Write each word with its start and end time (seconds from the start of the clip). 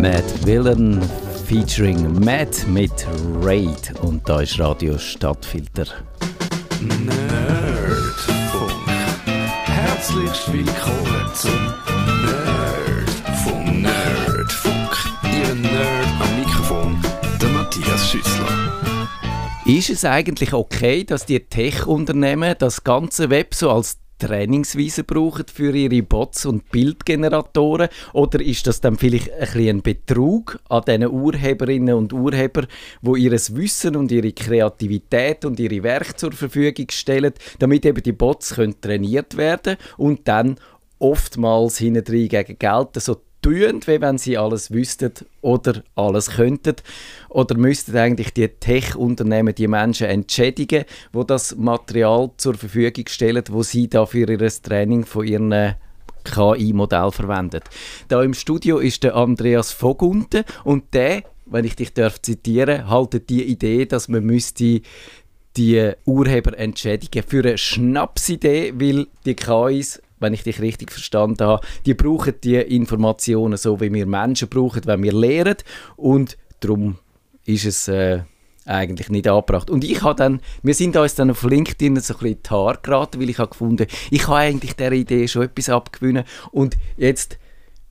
Mad 0.00 0.22
Villain 0.46 1.02
featuring 1.44 2.24
Matt 2.24 2.64
mit 2.68 2.92
Raid 3.42 3.92
und 4.02 4.28
da 4.28 4.42
ist 4.42 4.60
Radio 4.60 4.96
Stadtfilter. 4.96 5.86
Nerdfunk. 6.80 7.20
Herzlich 9.64 10.52
willkommen 10.52 11.30
zum 11.34 11.74
Nerdfunk. 12.24 13.82
Nerdfunk. 13.82 14.96
Ihr 15.24 15.54
Nerd 15.56 16.06
am 16.20 16.38
Mikrofon, 16.38 16.96
der 17.42 17.48
Matthias 17.48 18.08
Schüssler. 18.08 18.46
Ist 19.66 19.90
es 19.90 20.04
eigentlich 20.04 20.52
okay, 20.52 21.02
dass 21.02 21.26
die 21.26 21.40
Tech-Unternehmen 21.40 22.54
das 22.56 22.84
ganze 22.84 23.30
Web 23.30 23.52
so 23.52 23.72
als 23.72 23.98
Trainingsweise 24.18 25.04
brauchen 25.04 25.44
für 25.52 25.74
ihre 25.74 26.02
Bots 26.02 26.46
und 26.46 26.70
Bildgeneratoren? 26.70 27.88
Oder 28.12 28.40
ist 28.40 28.66
das 28.66 28.80
dann 28.80 28.98
vielleicht 28.98 29.32
ein, 29.32 29.40
bisschen 29.40 29.68
ein 29.68 29.82
Betrug 29.82 30.58
an 30.68 30.82
diesen 30.86 31.08
Urheberinnen 31.08 31.94
und 31.94 32.12
Urheber, 32.12 32.66
wo 33.00 33.16
ihres 33.16 33.54
Wissen 33.56 33.96
und 33.96 34.10
ihre 34.12 34.32
Kreativität 34.32 35.44
und 35.44 35.60
ihre 35.60 35.82
Werke 35.82 36.16
zur 36.16 36.32
Verfügung 36.32 36.86
stellen, 36.90 37.32
damit 37.58 37.86
eben 37.86 38.02
die 38.02 38.12
Bots 38.12 38.54
können 38.54 38.80
trainiert 38.80 39.36
werden 39.36 39.76
und 39.96 40.26
dann 40.26 40.56
oftmals 40.98 41.78
hinten 41.78 42.28
gegen 42.28 42.58
Geld 42.58 42.88
so 42.96 43.16
tun, 43.48 43.80
wie 43.86 44.00
wenn 44.00 44.18
sie 44.18 44.38
alles 44.38 44.70
wüssten 44.70 45.12
oder 45.40 45.82
alles 45.94 46.30
könnten? 46.30 46.76
Oder 47.28 47.56
müssten 47.56 47.96
eigentlich 47.96 48.32
die 48.32 48.48
Tech-Unternehmen 48.48 49.54
die 49.54 49.68
Menschen 49.68 50.06
entschädigen, 50.06 50.84
wo 51.12 51.24
das 51.24 51.56
Material 51.56 52.30
zur 52.36 52.54
Verfügung 52.54 53.06
stellen, 53.08 53.44
wo 53.50 53.62
sie 53.62 53.88
da 53.88 54.06
für 54.06 54.30
ihr 54.30 54.48
Training 54.62 55.04
von 55.04 55.26
ihren 55.26 55.74
KI-Modell 56.24 57.10
verwendet. 57.10 57.64
Da 58.08 58.22
im 58.22 58.34
Studio 58.34 58.78
ist 58.78 59.02
der 59.02 59.16
Andreas 59.16 59.72
Vogunten 59.72 60.44
und 60.64 60.92
der, 60.92 61.22
wenn 61.46 61.64
ich 61.64 61.76
dich 61.76 61.94
darf 61.94 62.20
zitieren, 62.20 62.88
haltet 62.88 63.30
die 63.30 63.44
Idee, 63.44 63.86
dass 63.86 64.08
man 64.08 64.24
müsste 64.24 64.82
die 65.56 65.92
Urheber 66.04 66.56
entschädigen 66.56 67.24
für 67.26 67.40
eine 67.40 67.58
Schnapsidee, 67.58 68.74
weil 68.76 69.06
die 69.24 69.34
KIs 69.34 70.00
wenn 70.20 70.34
ich 70.34 70.42
dich 70.42 70.60
richtig 70.60 70.92
verstanden 70.92 71.44
habe, 71.44 71.66
die 71.86 71.94
brauchen 71.94 72.34
die 72.42 72.56
Informationen 72.56 73.56
so, 73.56 73.80
wie 73.80 73.92
wir 73.92 74.06
Menschen 74.06 74.48
brauchen, 74.48 74.82
wenn 74.86 75.02
wir 75.02 75.12
lehren 75.12 75.56
und 75.96 76.36
darum 76.60 76.98
ist 77.44 77.64
es 77.64 77.88
äh, 77.88 78.20
eigentlich 78.66 79.08
nicht 79.08 79.26
angebracht. 79.26 79.70
Und 79.70 79.84
ich 79.84 80.02
habe 80.02 80.16
dann, 80.16 80.40
wir 80.62 80.74
sind 80.74 80.96
uns 80.96 81.14
dann 81.14 81.30
auf 81.30 81.42
LinkedIn 81.42 81.98
so 82.00 82.14
ein 82.14 82.20
bisschen 82.20 82.82
geraten, 82.82 83.20
weil 83.20 83.30
ich 83.30 83.38
habe 83.38 83.50
gefunden, 83.50 83.86
ich 84.10 84.26
habe 84.26 84.36
eigentlich 84.36 84.76
dieser 84.76 84.92
Idee 84.92 85.26
schon 85.26 85.42
etwas 85.42 85.68
abgewinnen 85.68 86.24
und 86.52 86.76
jetzt 86.96 87.38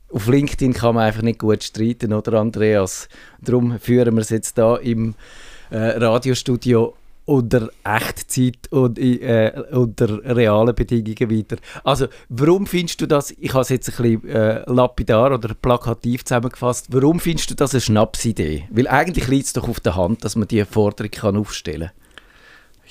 auf 0.09 0.27
LinkedIn 0.27 0.73
kann 0.73 0.95
man 0.95 1.05
einfach 1.05 1.21
nicht 1.21 1.39
gut 1.39 1.63
streiten, 1.63 2.13
oder 2.13 2.39
Andreas? 2.39 3.09
Darum 3.41 3.77
führen 3.79 4.15
wir 4.15 4.21
es 4.21 4.29
jetzt 4.29 4.57
da 4.57 4.77
im 4.77 5.15
äh, 5.69 5.77
Radiostudio 5.77 6.93
unter 7.27 7.69
Echtzeit 7.83 8.71
und 8.71 8.97
äh, 8.97 9.51
unter 9.71 10.23
realen 10.23 10.73
Bedingungen 10.73 11.29
weiter. 11.29 11.57
Also, 11.83 12.07
warum 12.29 12.65
findest 12.65 13.01
du 13.01 13.05
das, 13.05 13.31
ich 13.31 13.53
habe 13.53 13.63
es 13.63 13.69
jetzt 13.69 13.89
ein 13.99 14.21
bisschen 14.21 14.29
äh, 14.29 14.63
lapidar 14.71 15.33
oder 15.33 15.53
plakativ 15.53 16.23
zusammengefasst, 16.23 16.87
warum 16.89 17.19
findest 17.19 17.51
du 17.51 17.55
das 17.55 17.73
eine 17.73 17.81
Schnapsidee? 17.81 18.63
Weil 18.71 18.87
eigentlich 18.87 19.27
liegt 19.27 19.47
es 19.47 19.53
doch 19.53 19.67
auf 19.67 19.81
der 19.81 19.97
Hand, 19.97 20.23
dass 20.23 20.37
man 20.37 20.47
diese 20.47 20.65
Forderung 20.65 21.11
kann 21.11 21.37
aufstellen 21.37 21.89
kann. 21.89 22.06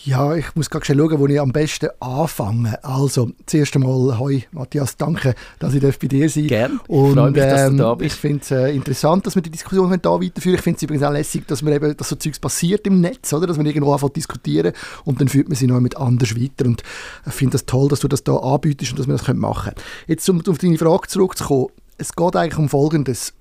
Ja, 0.04 0.34
ich 0.34 0.54
muss 0.54 0.68
gerade 0.68 0.84
schauen, 0.84 1.18
wo 1.18 1.26
ich 1.26 1.40
am 1.40 1.52
besten 1.52 1.88
anfange. 2.00 2.82
Also, 2.84 3.30
zuerst 3.46 3.74
einmal, 3.76 4.18
hoi 4.18 4.42
Matthias, 4.52 4.96
danke, 4.96 5.34
dass 5.58 5.74
ich 5.74 5.80
bei 5.80 6.06
dir 6.06 6.28
sein 6.28 6.46
Gerne, 6.48 6.80
und, 6.88 7.14
freue 7.14 7.30
mich, 7.30 7.40
dass 7.40 7.62
ähm, 7.62 7.76
du 7.76 7.82
da 7.82 7.94
bist. 7.94 8.14
Ich 8.14 8.20
finde 8.20 8.42
es 8.42 8.50
äh, 8.50 8.74
interessant, 8.74 9.26
dass 9.26 9.34
wir 9.34 9.42
die 9.42 9.50
Diskussion 9.50 9.88
hier 9.88 9.98
weiterführen 10.02 10.56
Ich 10.56 10.62
finde 10.62 10.76
es 10.76 10.82
übrigens 10.82 11.02
auch 11.02 11.12
lässig, 11.12 11.46
dass, 11.46 11.62
man 11.62 11.72
eben, 11.72 11.96
dass 11.96 12.08
so 12.08 12.16
Zeugs 12.16 12.38
passiert 12.38 12.86
im 12.86 13.00
Netz, 13.00 13.32
oder? 13.32 13.46
dass 13.46 13.56
man 13.56 13.66
irgendwo 13.66 13.92
anfängt 13.92 14.16
diskutieren 14.16 14.72
und 15.04 15.20
dann 15.20 15.28
führt 15.28 15.48
man 15.48 15.56
sie 15.56 15.66
noch 15.66 15.80
mit 15.80 15.96
anders 15.96 16.36
weiter. 16.36 16.66
Und 16.66 16.82
ich 17.26 17.32
finde 17.32 17.56
es 17.56 17.64
das 17.64 17.66
toll, 17.66 17.88
dass 17.88 18.00
du 18.00 18.08
das 18.08 18.22
da 18.22 18.36
anbietest 18.36 18.92
und 18.92 18.98
dass 18.98 19.08
wir 19.08 19.16
das 19.16 19.26
machen 19.34 19.74
können. 19.74 19.86
Jetzt, 20.06 20.28
um 20.28 20.42
auf 20.46 20.58
deine 20.58 20.78
Frage 20.78 21.08
zurückzukommen, 21.08 21.68
es 21.96 22.14
geht 22.14 22.36
eigentlich 22.36 22.58
um 22.58 22.68
Folgendes. 22.68 23.32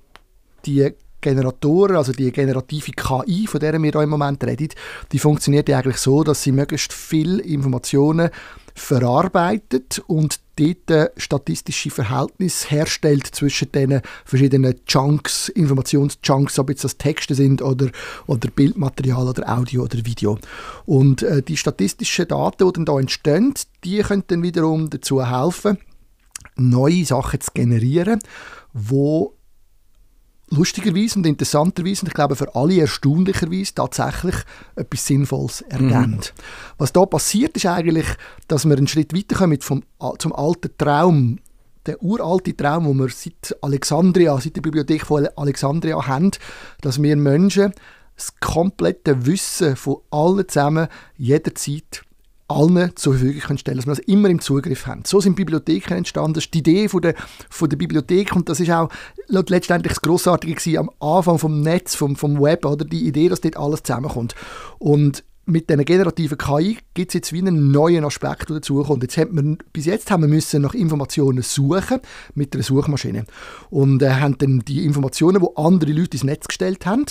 Die 0.64 0.92
Generatoren, 1.26 1.96
also 1.96 2.12
die 2.12 2.30
generative 2.30 2.92
KI, 2.92 3.48
von 3.48 3.58
der 3.58 3.82
wir 3.82 3.90
hier 3.90 4.02
im 4.02 4.10
Moment 4.10 4.44
reden, 4.44 4.68
die 5.10 5.18
funktioniert 5.18 5.68
ja 5.68 5.78
eigentlich 5.78 5.96
so, 5.96 6.22
dass 6.22 6.44
sie 6.44 6.52
möglichst 6.52 6.92
viele 6.92 7.42
Informationen 7.42 8.30
verarbeitet 8.76 10.00
und 10.06 10.38
dort 10.54 11.10
statistische 11.16 11.90
Verhältnisse 11.90 12.68
herstellt 12.68 13.26
zwischen 13.26 13.72
den 13.72 14.02
verschiedenen 14.24 14.84
Chunks, 14.86 15.48
Informationschunks, 15.48 16.60
ob 16.60 16.68
jetzt 16.68 16.84
das 16.84 16.96
Texte 16.96 17.34
sind 17.34 17.60
oder, 17.60 17.88
oder 18.28 18.48
Bildmaterial 18.48 19.26
oder 19.26 19.48
Audio 19.48 19.82
oder 19.82 19.98
Video. 20.04 20.38
Und 20.84 21.22
äh, 21.22 21.42
die 21.42 21.56
statistischen 21.56 22.28
Daten, 22.28 22.68
die 22.68 22.72
dann 22.72 22.84
da 22.84 23.00
entstehen, 23.00 23.54
die 23.82 23.98
können 23.98 24.24
dann 24.28 24.44
wiederum 24.44 24.90
dazu 24.90 25.26
helfen, 25.26 25.78
neue 26.54 27.04
Sachen 27.04 27.40
zu 27.40 27.50
generieren, 27.52 28.20
wo 28.72 29.35
lustigerweise 30.50 31.18
und 31.18 31.26
interessanterweise 31.26 32.02
und 32.02 32.08
ich 32.08 32.14
glaube 32.14 32.36
für 32.36 32.54
alle 32.54 32.80
erstaunlicherweise 32.80 33.74
tatsächlich 33.74 34.36
etwas 34.76 35.06
Sinnvolles 35.06 35.62
erkennt. 35.62 36.34
Mhm. 36.36 36.42
Was 36.78 36.92
da 36.92 37.04
passiert 37.04 37.56
ist 37.56 37.66
eigentlich, 37.66 38.06
dass 38.46 38.64
wir 38.64 38.76
einen 38.76 38.86
Schritt 38.86 39.14
weiterkommen 39.14 39.60
vom, 39.60 39.82
zum 40.18 40.32
alten 40.32 40.70
Traum, 40.78 41.38
der 41.86 42.02
uralte 42.02 42.56
Traum, 42.56 42.84
den 42.84 42.98
wir 42.98 43.08
seit 43.08 43.56
Alexandria, 43.60 44.38
seit 44.40 44.56
der 44.56 44.62
Bibliothek 44.62 45.06
von 45.06 45.28
Alexandria 45.36 46.06
haben, 46.06 46.30
dass 46.80 47.02
wir 47.02 47.16
Menschen 47.16 47.72
das 48.16 48.34
komplette 48.40 49.26
Wissen 49.26 49.76
von 49.76 49.98
allen 50.10 50.48
zusammen 50.48 50.88
jederzeit 51.16 52.02
allen 52.48 52.92
zur 52.96 53.14
Verfügung 53.14 53.58
stellen 53.58 53.76
dass 53.76 53.86
wir 53.86 53.94
das 53.94 53.98
immer 54.00 54.28
im 54.28 54.40
Zugriff 54.40 54.86
haben. 54.86 55.02
So 55.04 55.20
sind 55.20 55.36
Bibliotheken 55.36 55.94
entstanden. 55.94 56.34
Das 56.34 56.44
ist 56.44 56.54
die 56.54 56.58
Idee 56.58 56.88
von 56.88 57.02
der, 57.02 57.14
von 57.50 57.68
der 57.68 57.76
Bibliothek 57.76 58.34
und 58.34 58.48
das 58.48 58.60
ist 58.60 58.70
auch 58.70 58.88
letztendlich 59.28 59.94
das 59.94 60.02
Grossartige 60.02 60.54
gewesen, 60.54 60.78
am 60.78 60.90
Anfang 61.00 61.38
vom 61.38 61.60
Netz, 61.60 61.94
vom, 61.94 62.16
vom 62.16 62.40
Web, 62.40 62.64
oder 62.64 62.84
die 62.84 63.06
Idee, 63.06 63.28
dass 63.28 63.40
dort 63.40 63.56
alles 63.56 63.82
zusammenkommt. 63.82 64.34
Und 64.78 65.24
mit 65.46 65.70
dieser 65.70 65.84
generativen 65.84 66.36
KI 66.36 66.78
gibt 66.92 67.10
es 67.10 67.14
jetzt 67.14 67.32
wie 67.32 67.38
einen 67.38 67.70
neuen 67.70 68.04
Aspekt, 68.04 68.48
der 68.48 68.56
dazukommt. 68.56 69.02
Jetzt 69.02 69.16
hat 69.16 69.32
man, 69.32 69.58
bis 69.72 69.86
jetzt 69.86 70.10
haben 70.10 70.22
wir 70.22 70.28
müssen 70.28 70.62
nach 70.62 70.74
Informationen 70.74 71.42
suchen 71.42 72.00
mit 72.34 72.52
einer 72.54 72.64
Suchmaschine 72.64 73.24
und 73.70 74.02
äh, 74.02 74.10
haben 74.10 74.36
dann 74.38 74.60
die 74.60 74.84
Informationen, 74.84 75.40
die 75.40 75.56
andere 75.56 75.92
Leute 75.92 76.16
ins 76.16 76.24
Netz 76.24 76.48
gestellt 76.48 76.84
haben, 76.84 77.04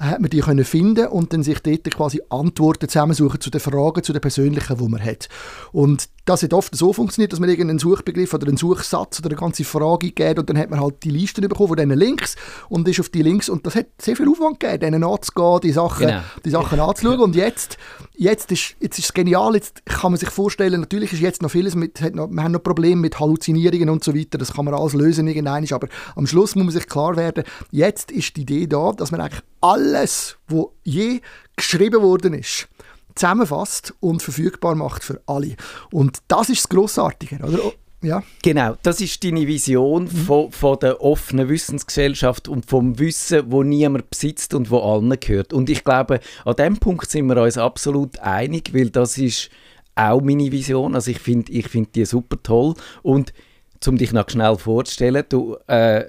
äh, 0.00 0.04
hat 0.04 0.20
man 0.20 0.30
die 0.30 0.40
können 0.40 0.64
finden 0.64 1.06
und 1.06 1.32
dann 1.32 1.44
sich 1.44 1.60
dort 1.60 1.88
quasi 1.94 2.20
Antworten 2.28 2.88
zusammensuchen 2.88 3.40
zu 3.40 3.50
den 3.50 3.60
Fragen, 3.60 4.02
zu 4.02 4.12
den 4.12 4.20
persönlichen, 4.20 4.76
die 4.76 4.88
man 4.88 5.02
hat. 5.02 5.28
Und 5.70 6.08
das 6.26 6.42
hat 6.42 6.52
oft 6.52 6.74
so 6.74 6.92
funktioniert, 6.92 7.32
dass 7.32 7.40
man 7.40 7.48
irgendeinen 7.48 7.78
Suchbegriff 7.78 8.34
oder 8.34 8.48
einen 8.48 8.56
Suchsatz 8.56 9.20
oder 9.20 9.30
eine 9.30 9.36
ganze 9.36 9.64
Frage 9.64 10.08
gegeben 10.08 10.40
und 10.40 10.50
dann 10.50 10.58
hat 10.58 10.70
man 10.70 10.80
halt 10.80 11.02
die 11.04 11.10
Listen 11.10 11.40
bekommen 11.42 11.68
von 11.68 11.76
diesen 11.76 11.92
Links 11.92 12.34
und 12.68 12.86
ist 12.88 12.98
auf 13.00 13.08
die 13.08 13.22
Links 13.22 13.48
und 13.48 13.64
das 13.64 13.76
hat 13.76 13.86
sehr 14.00 14.16
viel 14.16 14.28
Aufwand 14.28 14.58
gegeben, 14.58 14.80
denen 14.80 15.04
anzugehen, 15.04 15.60
die 15.62 15.72
Sachen, 15.72 16.08
genau. 16.08 16.20
die 16.44 16.50
Sachen 16.50 16.80
anzuschauen. 16.80 17.20
Und 17.20 17.36
jetzt, 17.36 17.78
jetzt, 18.16 18.50
ist, 18.50 18.74
jetzt 18.80 18.98
ist 18.98 19.04
es 19.06 19.12
genial, 19.12 19.54
jetzt 19.54 19.86
kann 19.86 20.10
man 20.10 20.18
sich 20.18 20.30
vorstellen, 20.30 20.80
natürlich 20.80 21.12
ist 21.12 21.20
jetzt 21.20 21.42
noch 21.42 21.50
vieles, 21.50 21.76
mit, 21.76 22.00
noch, 22.14 22.28
wir 22.28 22.42
haben 22.42 22.52
noch 22.52 22.62
Probleme 22.62 23.00
mit 23.00 23.20
Halluzinierungen 23.20 23.88
und 23.88 24.02
so 24.02 24.14
weiter, 24.14 24.36
das 24.36 24.52
kann 24.52 24.64
man 24.64 24.74
alles 24.74 24.94
lösen 24.94 25.28
irgendwann, 25.28 25.64
aber 25.70 25.88
am 26.16 26.26
Schluss 26.26 26.56
muss 26.56 26.64
man 26.64 26.72
sich 26.72 26.88
klar 26.88 27.16
werden, 27.16 27.44
jetzt 27.70 28.10
ist 28.10 28.36
die 28.36 28.42
Idee 28.42 28.66
da, 28.66 28.90
dass 28.92 29.12
man 29.12 29.20
eigentlich 29.20 29.42
alles, 29.60 30.36
was 30.48 30.66
je 30.82 31.20
geschrieben 31.56 32.02
worden 32.02 32.34
ist, 32.34 32.68
zusammenfasst 33.16 33.94
und 34.00 34.22
verfügbar 34.22 34.74
macht 34.74 35.02
für 35.02 35.20
alle. 35.26 35.56
Und 35.90 36.18
das 36.28 36.48
ist 36.48 36.64
das 36.64 36.68
Grossartige, 36.68 37.36
oder? 37.42 37.58
Oh, 37.64 37.72
ja. 38.02 38.22
Genau, 38.42 38.76
das 38.82 39.00
ist 39.00 39.24
deine 39.24 39.46
Vision 39.46 40.04
mhm. 40.04 40.08
von, 40.08 40.52
von 40.52 40.78
der 40.78 41.02
offenen 41.02 41.48
Wissensgesellschaft 41.48 42.48
und 42.48 42.66
vom 42.66 42.98
Wissen, 42.98 43.50
wo 43.50 43.62
niemand 43.62 44.10
besitzt 44.10 44.54
und 44.54 44.70
wo 44.70 44.78
allen 44.78 45.18
gehört. 45.18 45.52
Und 45.52 45.70
ich 45.70 45.82
glaube, 45.82 46.20
an 46.44 46.56
dem 46.56 46.76
Punkt 46.76 47.10
sind 47.10 47.26
wir 47.26 47.40
uns 47.40 47.58
absolut 47.58 48.18
einig, 48.20 48.72
weil 48.74 48.90
das 48.90 49.18
ist 49.18 49.50
auch 49.94 50.20
meine 50.20 50.52
Vision. 50.52 50.94
Also 50.94 51.10
ich 51.10 51.18
finde 51.18 51.50
ich 51.52 51.68
find 51.68 51.94
die 51.94 52.04
super 52.04 52.36
toll 52.42 52.74
und 53.02 53.32
um 53.86 53.98
dich 53.98 54.12
noch 54.12 54.28
schnell 54.28 54.56
vorzustellen, 54.56 55.24
du 55.28 55.56
äh, 55.68 56.04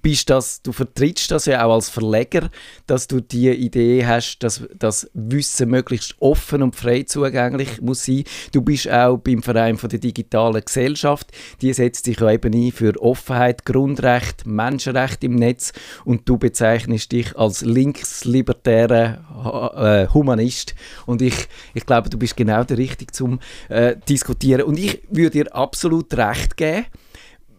bist 0.00 0.30
das, 0.30 0.62
du 0.62 0.72
vertrittst 0.72 1.30
das 1.30 1.46
ja 1.46 1.64
auch 1.64 1.74
als 1.74 1.88
Verleger, 1.88 2.50
dass 2.86 3.08
du 3.08 3.20
die 3.20 3.50
Idee 3.50 4.06
hast, 4.06 4.38
dass 4.40 4.62
das 4.74 5.10
Wissen 5.14 5.70
möglichst 5.70 6.14
offen 6.20 6.62
und 6.62 6.76
frei 6.76 7.02
zugänglich 7.02 7.80
muss 7.80 8.04
sein. 8.04 8.24
Du 8.52 8.62
bist 8.62 8.88
auch 8.88 9.18
beim 9.18 9.42
Verein 9.42 9.78
von 9.78 9.90
der 9.90 9.98
digitalen 9.98 10.64
Gesellschaft, 10.64 11.32
die 11.60 11.72
setzt 11.72 12.04
sich 12.04 12.20
eben 12.20 12.54
ein 12.54 12.72
für 12.72 13.00
Offenheit, 13.02 13.64
Grundrecht, 13.64 14.46
Menschenrecht 14.46 15.24
im 15.24 15.34
Netz. 15.34 15.72
Und 16.04 16.28
du 16.28 16.38
bezeichnest 16.38 17.12
dich 17.12 17.36
als 17.36 17.62
linkslibertärer 17.62 19.72
äh, 19.76 20.06
Humanist. 20.12 20.74
Und 21.06 21.22
ich, 21.22 21.34
ich 21.74 21.86
glaube, 21.86 22.10
du 22.10 22.18
bist 22.18 22.36
genau 22.36 22.64
der 22.64 22.78
Richtige 22.78 23.12
zum 23.12 23.40
äh, 23.68 23.96
diskutieren. 24.08 24.62
Und 24.62 24.78
ich 24.78 25.02
würde 25.10 25.30
dir 25.30 25.54
absolut 25.54 26.12
recht 26.14 26.56
geben, 26.56 26.86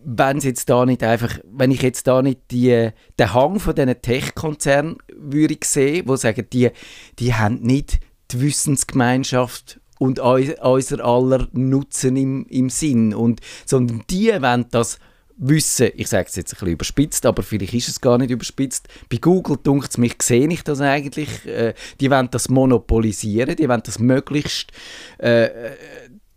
wenn 0.06 0.40
jetzt 0.40 0.70
da 0.70 0.86
nicht 0.86 1.04
einfach, 1.04 1.40
wenn 1.52 1.72
ich 1.72 1.82
jetzt 1.82 2.08
da 2.08 2.22
nicht 2.22 2.40
die, 2.52 2.90
den 3.20 3.34
Hang 3.34 3.60
von 3.60 3.76
diesen 3.76 4.02
Tech-Konzernen 4.02 4.98
würde 5.16 5.58
sehen, 5.64 6.08
wo 6.08 6.16
sagen, 6.16 6.46
die, 6.52 6.70
die 7.20 7.34
haben 7.34 7.62
nicht 7.62 8.00
die 8.32 8.42
Wissensgemeinschaft 8.42 9.80
und 10.00 10.20
unser 10.20 11.06
aller 11.06 11.48
Nutzen 11.52 12.18
im, 12.18 12.46
im 12.48 12.70
Sinn, 12.70 13.14
und, 13.14 13.42
sondern 13.66 14.04
die 14.10 14.30
wollen 14.30 14.66
das 14.72 15.00
wissen, 15.38 15.90
ich 15.96 16.08
sage 16.08 16.28
es 16.30 16.36
jetzt 16.36 16.54
ein 16.54 16.60
bisschen 16.60 16.74
überspitzt, 16.74 17.26
aber 17.26 17.44
vielleicht 17.44 17.74
ist 17.74 17.90
es 17.90 18.02
gar 18.02 18.18
nicht 18.18 18.30
überspitzt. 18.30 18.88
Bei 19.10 19.18
Google 19.18 19.58
dunkt 19.62 19.90
es 19.90 19.98
mich, 19.98 20.22
sehe 20.22 20.48
ich 20.48 20.64
das 20.64 20.80
eigentlich. 20.80 21.46
Äh, 21.48 21.74
die 22.00 22.12
wollen 22.12 22.30
das 22.32 22.50
monopolisieren, 22.50 23.56
die 23.56 23.68
wollen 23.68 23.82
das 23.84 24.00
möglichst 24.00 24.72
äh, 25.18 25.50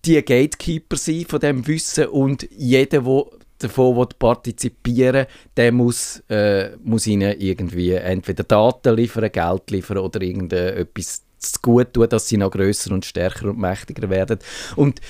die 0.05 0.23
Gatekeeper 0.23 0.97
sein 0.97 1.27
von 1.29 1.41
dem 1.41 1.67
Wissen 1.67 2.07
und 2.07 2.49
jeder, 2.51 3.03
der 3.03 3.25
davon 3.59 4.07
partizipieren 4.19 5.27
der 5.57 5.73
muss, 5.73 6.23
äh, 6.29 6.77
muss 6.83 7.07
ihnen 7.07 7.39
irgendwie 7.39 7.93
entweder 7.93 8.45
Daten 8.45 8.95
liefern, 8.97 9.31
Geld 9.33 9.71
liefern 9.71 9.99
oder 9.99 10.21
irgendetwas 10.21 11.23
zu 11.39 11.61
gut 11.61 11.95
tun, 11.95 12.09
dass 12.09 12.29
sie 12.29 12.37
noch 12.37 12.51
größer 12.51 12.93
und 12.93 13.05
stärker 13.05 13.51
und 13.51 13.59
mächtiger 13.59 14.09
werden. 14.11 14.39
Und 14.75 15.01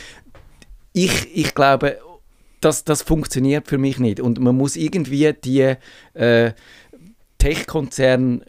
ich, 0.93 1.37
ich 1.37 1.55
glaube, 1.55 1.99
das, 2.61 2.85
das 2.85 3.03
funktioniert 3.03 3.69
für 3.69 3.79
mich 3.79 3.99
nicht. 3.99 4.21
Und 4.21 4.41
man 4.41 4.57
muss 4.57 4.77
irgendwie 4.77 5.33
die 5.33 5.75
äh, 6.15 6.53
Tech-Konzerne 7.39 8.41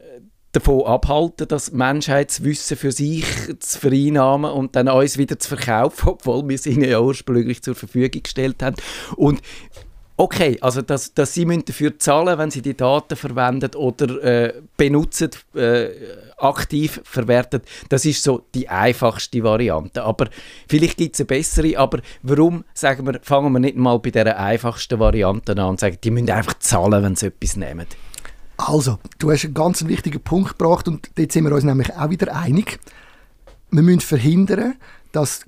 davon 0.53 0.85
abhalten, 0.85 1.47
das 1.47 1.71
Menschheitswissen 1.71 2.77
für 2.77 2.91
sich 2.91 3.25
zu 3.59 3.79
vereinnahmen 3.79 4.51
und 4.51 4.75
dann 4.75 4.87
uns 4.87 5.17
wieder 5.17 5.37
zu 5.39 5.55
verkaufen, 5.55 6.09
obwohl 6.09 6.47
wir 6.47 6.55
es 6.55 6.65
ihnen 6.65 6.89
ja 6.89 6.99
ursprünglich 6.99 7.61
zur 7.61 7.75
Verfügung 7.75 8.23
gestellt 8.23 8.63
haben. 8.63 8.75
Und 9.15 9.41
Okay, 10.19 10.57
also 10.61 10.81
dass, 10.81 11.13
dass 11.13 11.35
sie 11.35 11.45
dafür 11.45 11.99
zahlen 11.99 12.39
wenn 12.39 12.49
sie 12.49 12.63
die 12.63 12.75
Daten 12.75 13.15
verwenden 13.15 13.75
oder 13.75 14.23
äh, 14.23 14.53
benutzen, 14.75 15.29
äh, 15.53 15.89
aktiv 16.37 16.99
verwerten, 17.03 17.61
das 17.89 18.03
ist 18.03 18.23
so 18.23 18.43
die 18.55 18.67
einfachste 18.67 19.43
Variante. 19.43 20.03
Aber 20.03 20.27
vielleicht 20.67 20.97
gibt 20.97 21.13
es 21.13 21.21
eine 21.21 21.27
bessere, 21.27 21.77
aber 21.77 21.99
warum 22.23 22.63
sagen 22.73 23.05
wir, 23.05 23.19
fangen 23.21 23.53
wir 23.53 23.59
nicht 23.59 23.77
mal 23.77 23.99
bei 23.99 24.09
der 24.09 24.39
einfachsten 24.39 24.99
Variante 24.99 25.51
an 25.51 25.59
und 25.59 25.79
sagen, 25.79 25.97
die 26.03 26.09
müssen 26.09 26.31
einfach 26.31 26.57
zahlen, 26.57 27.03
wenn 27.03 27.15
sie 27.15 27.27
etwas 27.27 27.55
nehmen? 27.55 27.85
Also, 28.57 28.97
du 29.19 29.31
hast 29.31 29.45
einen 29.45 29.53
ganz 29.53 29.85
wichtigen 29.85 30.19
Punkt 30.19 30.57
gebracht 30.57 30.87
und 30.87 31.11
dort 31.15 31.31
sind 31.31 31.43
wir 31.43 31.53
uns 31.53 31.63
nämlich 31.63 31.95
auch 31.95 32.09
wieder 32.09 32.35
einig. 32.35 32.79
Wir 33.69 33.83
müssen 33.83 33.99
verhindern, 33.99 34.77
dass 35.11 35.41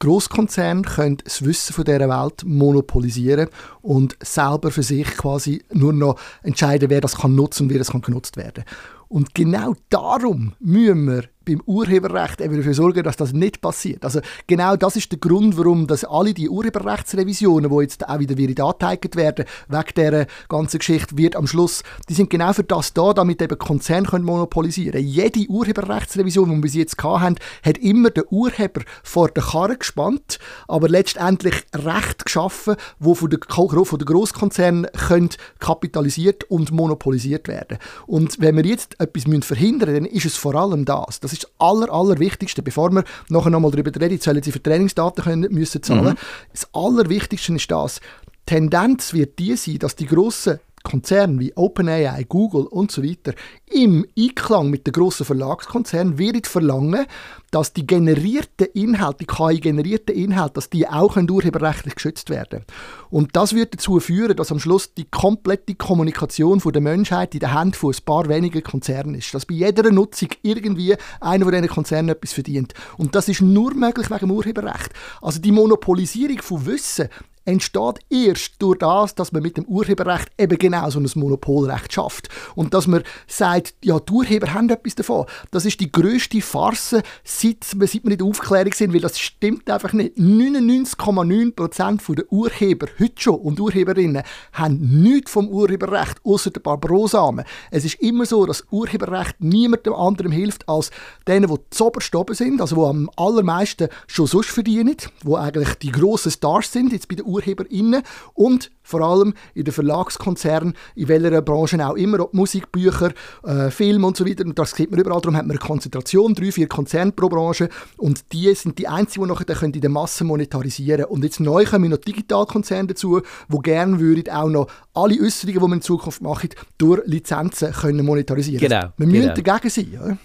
Großkonzerne 0.00 0.82
können 0.82 1.18
das 1.22 1.44
Wissen 1.44 1.74
von 1.74 1.84
dieser 1.84 2.08
Welt 2.08 2.42
monopolisieren 2.44 3.48
und 3.82 4.16
selber 4.22 4.70
für 4.70 4.82
sich 4.82 5.06
quasi 5.08 5.62
nur 5.72 5.92
noch 5.92 6.18
entscheiden, 6.42 6.88
wer 6.88 7.02
das 7.02 7.18
kann 7.18 7.34
nutzen 7.34 7.64
und 7.64 7.70
wie 7.70 7.78
das 7.78 7.92
kann 7.92 8.00
genutzt 8.00 8.36
werden. 8.36 8.64
Und 9.08 9.34
genau 9.34 9.74
darum 9.90 10.54
müssen 10.58 11.06
wir 11.06 11.24
beim 11.44 11.62
Urheberrecht 11.66 12.40
eben 12.40 12.56
dafür 12.56 12.74
sorgen, 12.74 13.02
dass 13.02 13.16
das 13.16 13.32
nicht 13.32 13.60
passiert. 13.60 14.04
Also 14.04 14.20
genau 14.46 14.76
das 14.76 14.96
ist 14.96 15.10
der 15.10 15.18
Grund, 15.18 15.56
warum 15.56 15.86
dass 15.86 16.04
alle 16.04 16.34
die 16.34 16.48
Urheberrechtsrevisionen, 16.48 17.70
die 17.70 17.82
jetzt 17.82 18.08
auch 18.08 18.18
wieder 18.18 18.36
wieder 18.36 18.64
angezeigt 18.64 19.16
werden, 19.16 19.46
wegen 19.68 19.94
dieser 19.96 20.26
ganzen 20.48 20.78
Geschichte, 20.78 21.16
wird 21.16 21.36
am 21.36 21.46
Schluss, 21.46 21.82
die 22.08 22.14
sind 22.14 22.30
genau 22.30 22.52
für 22.52 22.64
das 22.64 22.92
da, 22.92 23.12
damit 23.12 23.40
eben 23.40 23.58
Konzerne 23.58 24.06
können 24.06 24.24
monopolisieren. 24.24 25.04
Jede 25.04 25.48
Urheberrechtsrevision, 25.48 26.50
die 26.50 26.56
wir 26.56 26.60
bis 26.60 26.74
jetzt 26.74 27.02
hatten, 27.02 27.36
hat 27.64 27.78
immer 27.78 28.10
den 28.10 28.24
Urheber 28.30 28.82
vor 29.02 29.28
der 29.28 29.42
Karre 29.42 29.76
gespannt, 29.76 30.38
aber 30.68 30.88
letztendlich 30.88 31.54
Recht 31.74 32.24
geschaffen, 32.24 32.76
wo 32.98 33.14
von 33.14 33.30
den, 33.30 33.40
von 33.48 33.98
den 33.98 34.06
Grosskonzernen 34.06 34.86
können 35.08 35.30
kapitalisiert 35.58 36.44
und 36.44 36.70
monopolisiert 36.70 37.48
werden. 37.48 37.78
Und 38.06 38.40
wenn 38.40 38.56
wir 38.56 38.64
jetzt 38.64 39.00
etwas 39.00 39.24
verhindern 39.44 39.90
müssen, 39.90 40.04
dann 40.04 40.12
ist 40.12 40.26
es 40.26 40.36
vor 40.36 40.54
allem 40.54 40.84
das. 40.84 41.20
Das 41.20 41.29
ist 41.32 41.44
das 41.44 41.50
Aller, 41.58 41.92
Allerwichtigste. 41.92 42.62
Bevor 42.62 42.90
wir 42.90 43.04
nachher 43.28 43.50
nochmal 43.50 43.70
darüber 43.70 43.98
reden, 44.00 44.20
sollen 44.20 44.42
sie 44.42 44.52
für 44.52 44.62
Trainingsdaten 44.62 45.24
können, 45.24 45.52
müssen 45.52 45.82
zahlen. 45.82 46.14
Mhm. 46.14 46.18
Das 46.52 46.68
Allerwichtigste 46.72 47.54
ist 47.54 47.70
das. 47.70 48.00
Die 48.26 48.54
Tendenz 48.54 49.12
wird 49.12 49.38
die 49.38 49.56
sein, 49.56 49.78
dass 49.78 49.96
die 49.96 50.06
grossen 50.06 50.58
Konzerne 50.82 51.38
wie 51.38 51.56
OpenAI, 51.56 52.24
Google 52.28 52.66
und 52.66 52.90
so 52.90 53.02
weiter 53.02 53.34
im 53.70 54.06
Einklang 54.18 54.70
mit 54.70 54.86
den 54.86 54.92
grossen 54.92 55.26
Verlagskonzernen 55.26 56.18
werden 56.18 56.42
verlangen, 56.44 57.06
dass 57.50 57.72
die 57.72 57.86
generierten 57.86 58.66
Inhalte, 58.74 59.18
die 59.20 59.26
KI-generierten 59.26 60.14
Inhalte, 60.14 60.54
dass 60.54 60.70
die 60.70 60.88
auch 60.88 61.16
urheberrechtlich 61.16 61.94
geschützt 61.94 62.30
werden 62.30 62.64
Und 63.10 63.36
das 63.36 63.54
wird 63.54 63.74
dazu 63.74 64.00
führen, 64.00 64.36
dass 64.36 64.52
am 64.52 64.58
Schluss 64.58 64.94
die 64.94 65.04
komplette 65.04 65.74
Kommunikation 65.74 66.60
der 66.60 66.80
Menschheit 66.80 67.34
in 67.34 67.40
den 67.40 67.56
Händen 67.56 67.74
von 67.74 67.92
ein 67.92 68.04
paar 68.04 68.28
wenigen 68.28 68.62
Konzernen 68.62 69.14
ist. 69.14 69.34
Dass 69.34 69.46
bei 69.46 69.54
jeder 69.54 69.90
Nutzung 69.90 70.28
irgendwie 70.42 70.96
einer 71.20 71.44
von 71.44 71.52
diesen 71.52 71.68
Konzernen 71.68 72.10
etwas 72.10 72.32
verdient. 72.32 72.74
Und 72.96 73.14
das 73.14 73.28
ist 73.28 73.42
nur 73.42 73.74
möglich 73.74 74.10
wegen 74.10 74.20
dem 74.20 74.30
Urheberrecht. 74.30 74.90
Also 75.20 75.40
die 75.40 75.52
Monopolisierung 75.52 76.40
von 76.42 76.66
Wissen, 76.66 77.08
entsteht 77.50 77.98
erst 78.08 78.54
durch 78.60 78.78
das, 78.78 79.14
dass 79.14 79.32
man 79.32 79.42
mit 79.42 79.56
dem 79.56 79.64
Urheberrecht 79.64 80.30
eben 80.38 80.56
genau 80.58 80.88
so 80.90 81.00
ein 81.00 81.10
Monopolrecht 81.14 81.92
schafft. 81.92 82.28
Und 82.54 82.74
dass 82.74 82.86
man 82.86 83.02
sagt, 83.26 83.74
ja, 83.82 83.98
die 83.98 84.12
Urheber 84.12 84.54
haben 84.54 84.70
etwas 84.70 84.94
davon. 84.94 85.26
Das 85.50 85.64
ist 85.64 85.80
die 85.80 85.90
grösste 85.90 86.40
Farce, 86.40 87.02
seit, 87.24 87.64
seit 87.64 88.04
wir 88.04 88.12
in 88.12 88.18
der 88.18 88.26
Aufklärung 88.26 88.72
sind, 88.72 88.94
weil 88.94 89.00
das 89.00 89.18
stimmt 89.18 89.68
einfach 89.68 89.92
nicht. 89.92 90.16
99,9% 90.16 92.14
der 92.14 92.32
Urheber 92.32 92.86
heute 92.98 93.20
schon 93.20 93.40
und 93.40 93.58
Urheberinnen 93.58 94.22
haben 94.52 95.02
nichts 95.02 95.32
vom 95.32 95.48
Urheberrecht, 95.48 96.24
außer 96.24 96.50
ein 96.54 96.62
paar 96.62 96.78
Brosamen. 96.78 97.44
Es 97.70 97.84
ist 97.84 97.96
immer 97.96 98.26
so, 98.26 98.46
dass 98.46 98.64
Urheberrecht 98.70 99.36
niemandem 99.40 99.94
anderem 99.94 100.32
hilft, 100.32 100.68
als 100.68 100.90
denen, 101.26 101.48
die 101.50 101.60
zoberst 101.70 102.14
oben 102.14 102.34
sind, 102.34 102.60
also 102.60 102.76
die 102.76 102.82
am 102.82 103.10
allermeisten 103.16 103.88
schon 104.06 104.26
sonst 104.26 104.50
verdienen, 104.50 104.96
die 105.24 105.34
eigentlich 105.34 105.74
die 105.74 105.90
grossen 105.90 106.30
Stars 106.30 106.72
sind, 106.72 106.92
jetzt 106.92 107.08
bei 107.08 107.16
den 107.16 107.26
UrheberInnen 107.40 108.02
und 108.34 108.70
vor 108.82 109.00
allem 109.02 109.34
in 109.54 109.64
den 109.64 109.72
Verlagskonzernen, 109.72 110.74
in 110.96 111.08
welcher 111.08 111.42
Branche 111.42 111.86
auch 111.86 111.94
immer, 111.94 112.20
ob 112.20 112.34
Musik, 112.34 112.72
Bücher, 112.72 113.12
äh, 113.44 113.70
Film 113.70 114.04
und 114.04 114.16
so 114.16 114.26
weiter. 114.26 114.44
Und 114.44 114.58
das 114.58 114.72
sieht 114.72 114.90
man 114.90 114.98
überall. 114.98 115.20
Darum 115.20 115.36
hat 115.36 115.46
man 115.46 115.56
eine 115.56 115.66
Konzentration, 115.66 116.34
drei, 116.34 116.50
vier 116.50 116.66
Konzerne 116.66 117.12
pro 117.12 117.28
Branche. 117.28 117.68
Und 117.96 118.32
die 118.32 118.52
sind 118.54 118.78
die 118.78 118.88
einzigen, 118.88 119.26
die 119.26 119.30
nachher 119.30 119.62
in 119.62 119.72
der 119.72 119.90
Masse 119.90 120.24
monetarisieren 120.24 121.04
Und 121.04 121.22
jetzt 121.24 121.40
neu 121.40 121.64
kommen 121.64 121.90
noch 121.90 121.98
Digitalkonzerne 121.98 122.88
dazu, 122.88 123.20
die 123.48 123.58
gerne 123.62 124.00
würden 124.00 124.28
auch 124.30 124.48
noch 124.48 124.66
alle 124.92 125.20
Äußerungen, 125.20 125.60
die 125.60 125.68
man 125.68 125.78
in 125.78 125.82
Zukunft 125.82 126.20
macht, 126.20 126.56
durch 126.78 127.00
Lizenzen 127.06 127.72
können 127.72 128.04
monetarisieren 128.04 128.60
Genau. 128.60 128.92
Wir 128.96 129.06
müssen 129.06 129.34
genau. 129.34 129.34
dagegen 129.34 129.70
sein. 129.70 129.92
Ja? 129.92 130.16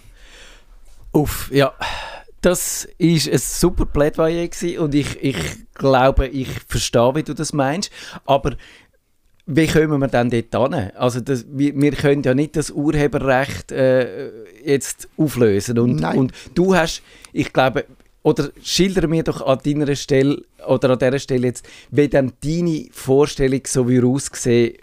Uff, 1.12 1.50
ja 1.52 1.72
das 2.46 2.86
war 3.00 3.32
ein 3.32 3.38
super 3.38 3.86
Plädoyer 3.86 4.48
und 4.78 4.94
ich, 4.94 5.20
ich 5.20 5.36
glaube, 5.74 6.28
ich 6.28 6.48
verstehe, 6.68 7.16
wie 7.16 7.24
du 7.24 7.34
das 7.34 7.52
meinst. 7.52 7.90
Aber 8.24 8.52
wie 9.46 9.66
kommen 9.66 10.00
wir 10.00 10.06
dann 10.06 10.30
dort 10.30 10.52
hin? 10.52 10.92
Also 10.96 11.20
das, 11.20 11.44
wir, 11.48 11.76
wir, 11.76 11.90
können 11.90 12.22
ja 12.22 12.34
nicht 12.34 12.54
das 12.54 12.70
Urheberrecht 12.70 13.72
äh, 13.72 14.30
jetzt 14.64 15.08
auflösen. 15.16 15.76
Und, 15.80 16.04
und 16.04 16.32
du 16.54 16.76
hast, 16.76 17.02
ich 17.32 17.52
glaube, 17.52 17.84
oder 18.22 18.50
schilder 18.62 19.08
mir 19.08 19.24
doch 19.24 19.44
an 19.44 19.58
deiner 19.64 19.96
Stelle 19.96 20.40
oder 20.68 20.90
an 20.90 21.00
dieser 21.00 21.18
Stelle 21.18 21.48
jetzt, 21.48 21.66
wie 21.90 22.08
dann 22.08 22.32
deine 22.44 22.86
Vorstellung 22.92 23.62
so 23.66 23.88
wie 23.88 24.00
aussehen, 24.00 24.74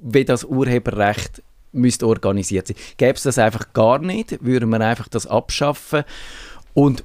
wie 0.00 0.24
das 0.24 0.42
Urheberrecht 0.42 1.42
müsste 1.70 2.08
organisiert 2.08 2.66
sein. 2.66 2.76
Gäbe 2.96 3.14
es 3.14 3.22
das 3.22 3.38
einfach 3.38 3.72
gar 3.72 4.00
nicht, 4.00 4.44
würden 4.44 4.70
wir 4.70 4.80
einfach 4.80 5.06
das 5.06 5.28
abschaffen 5.28 6.02
und 6.74 7.04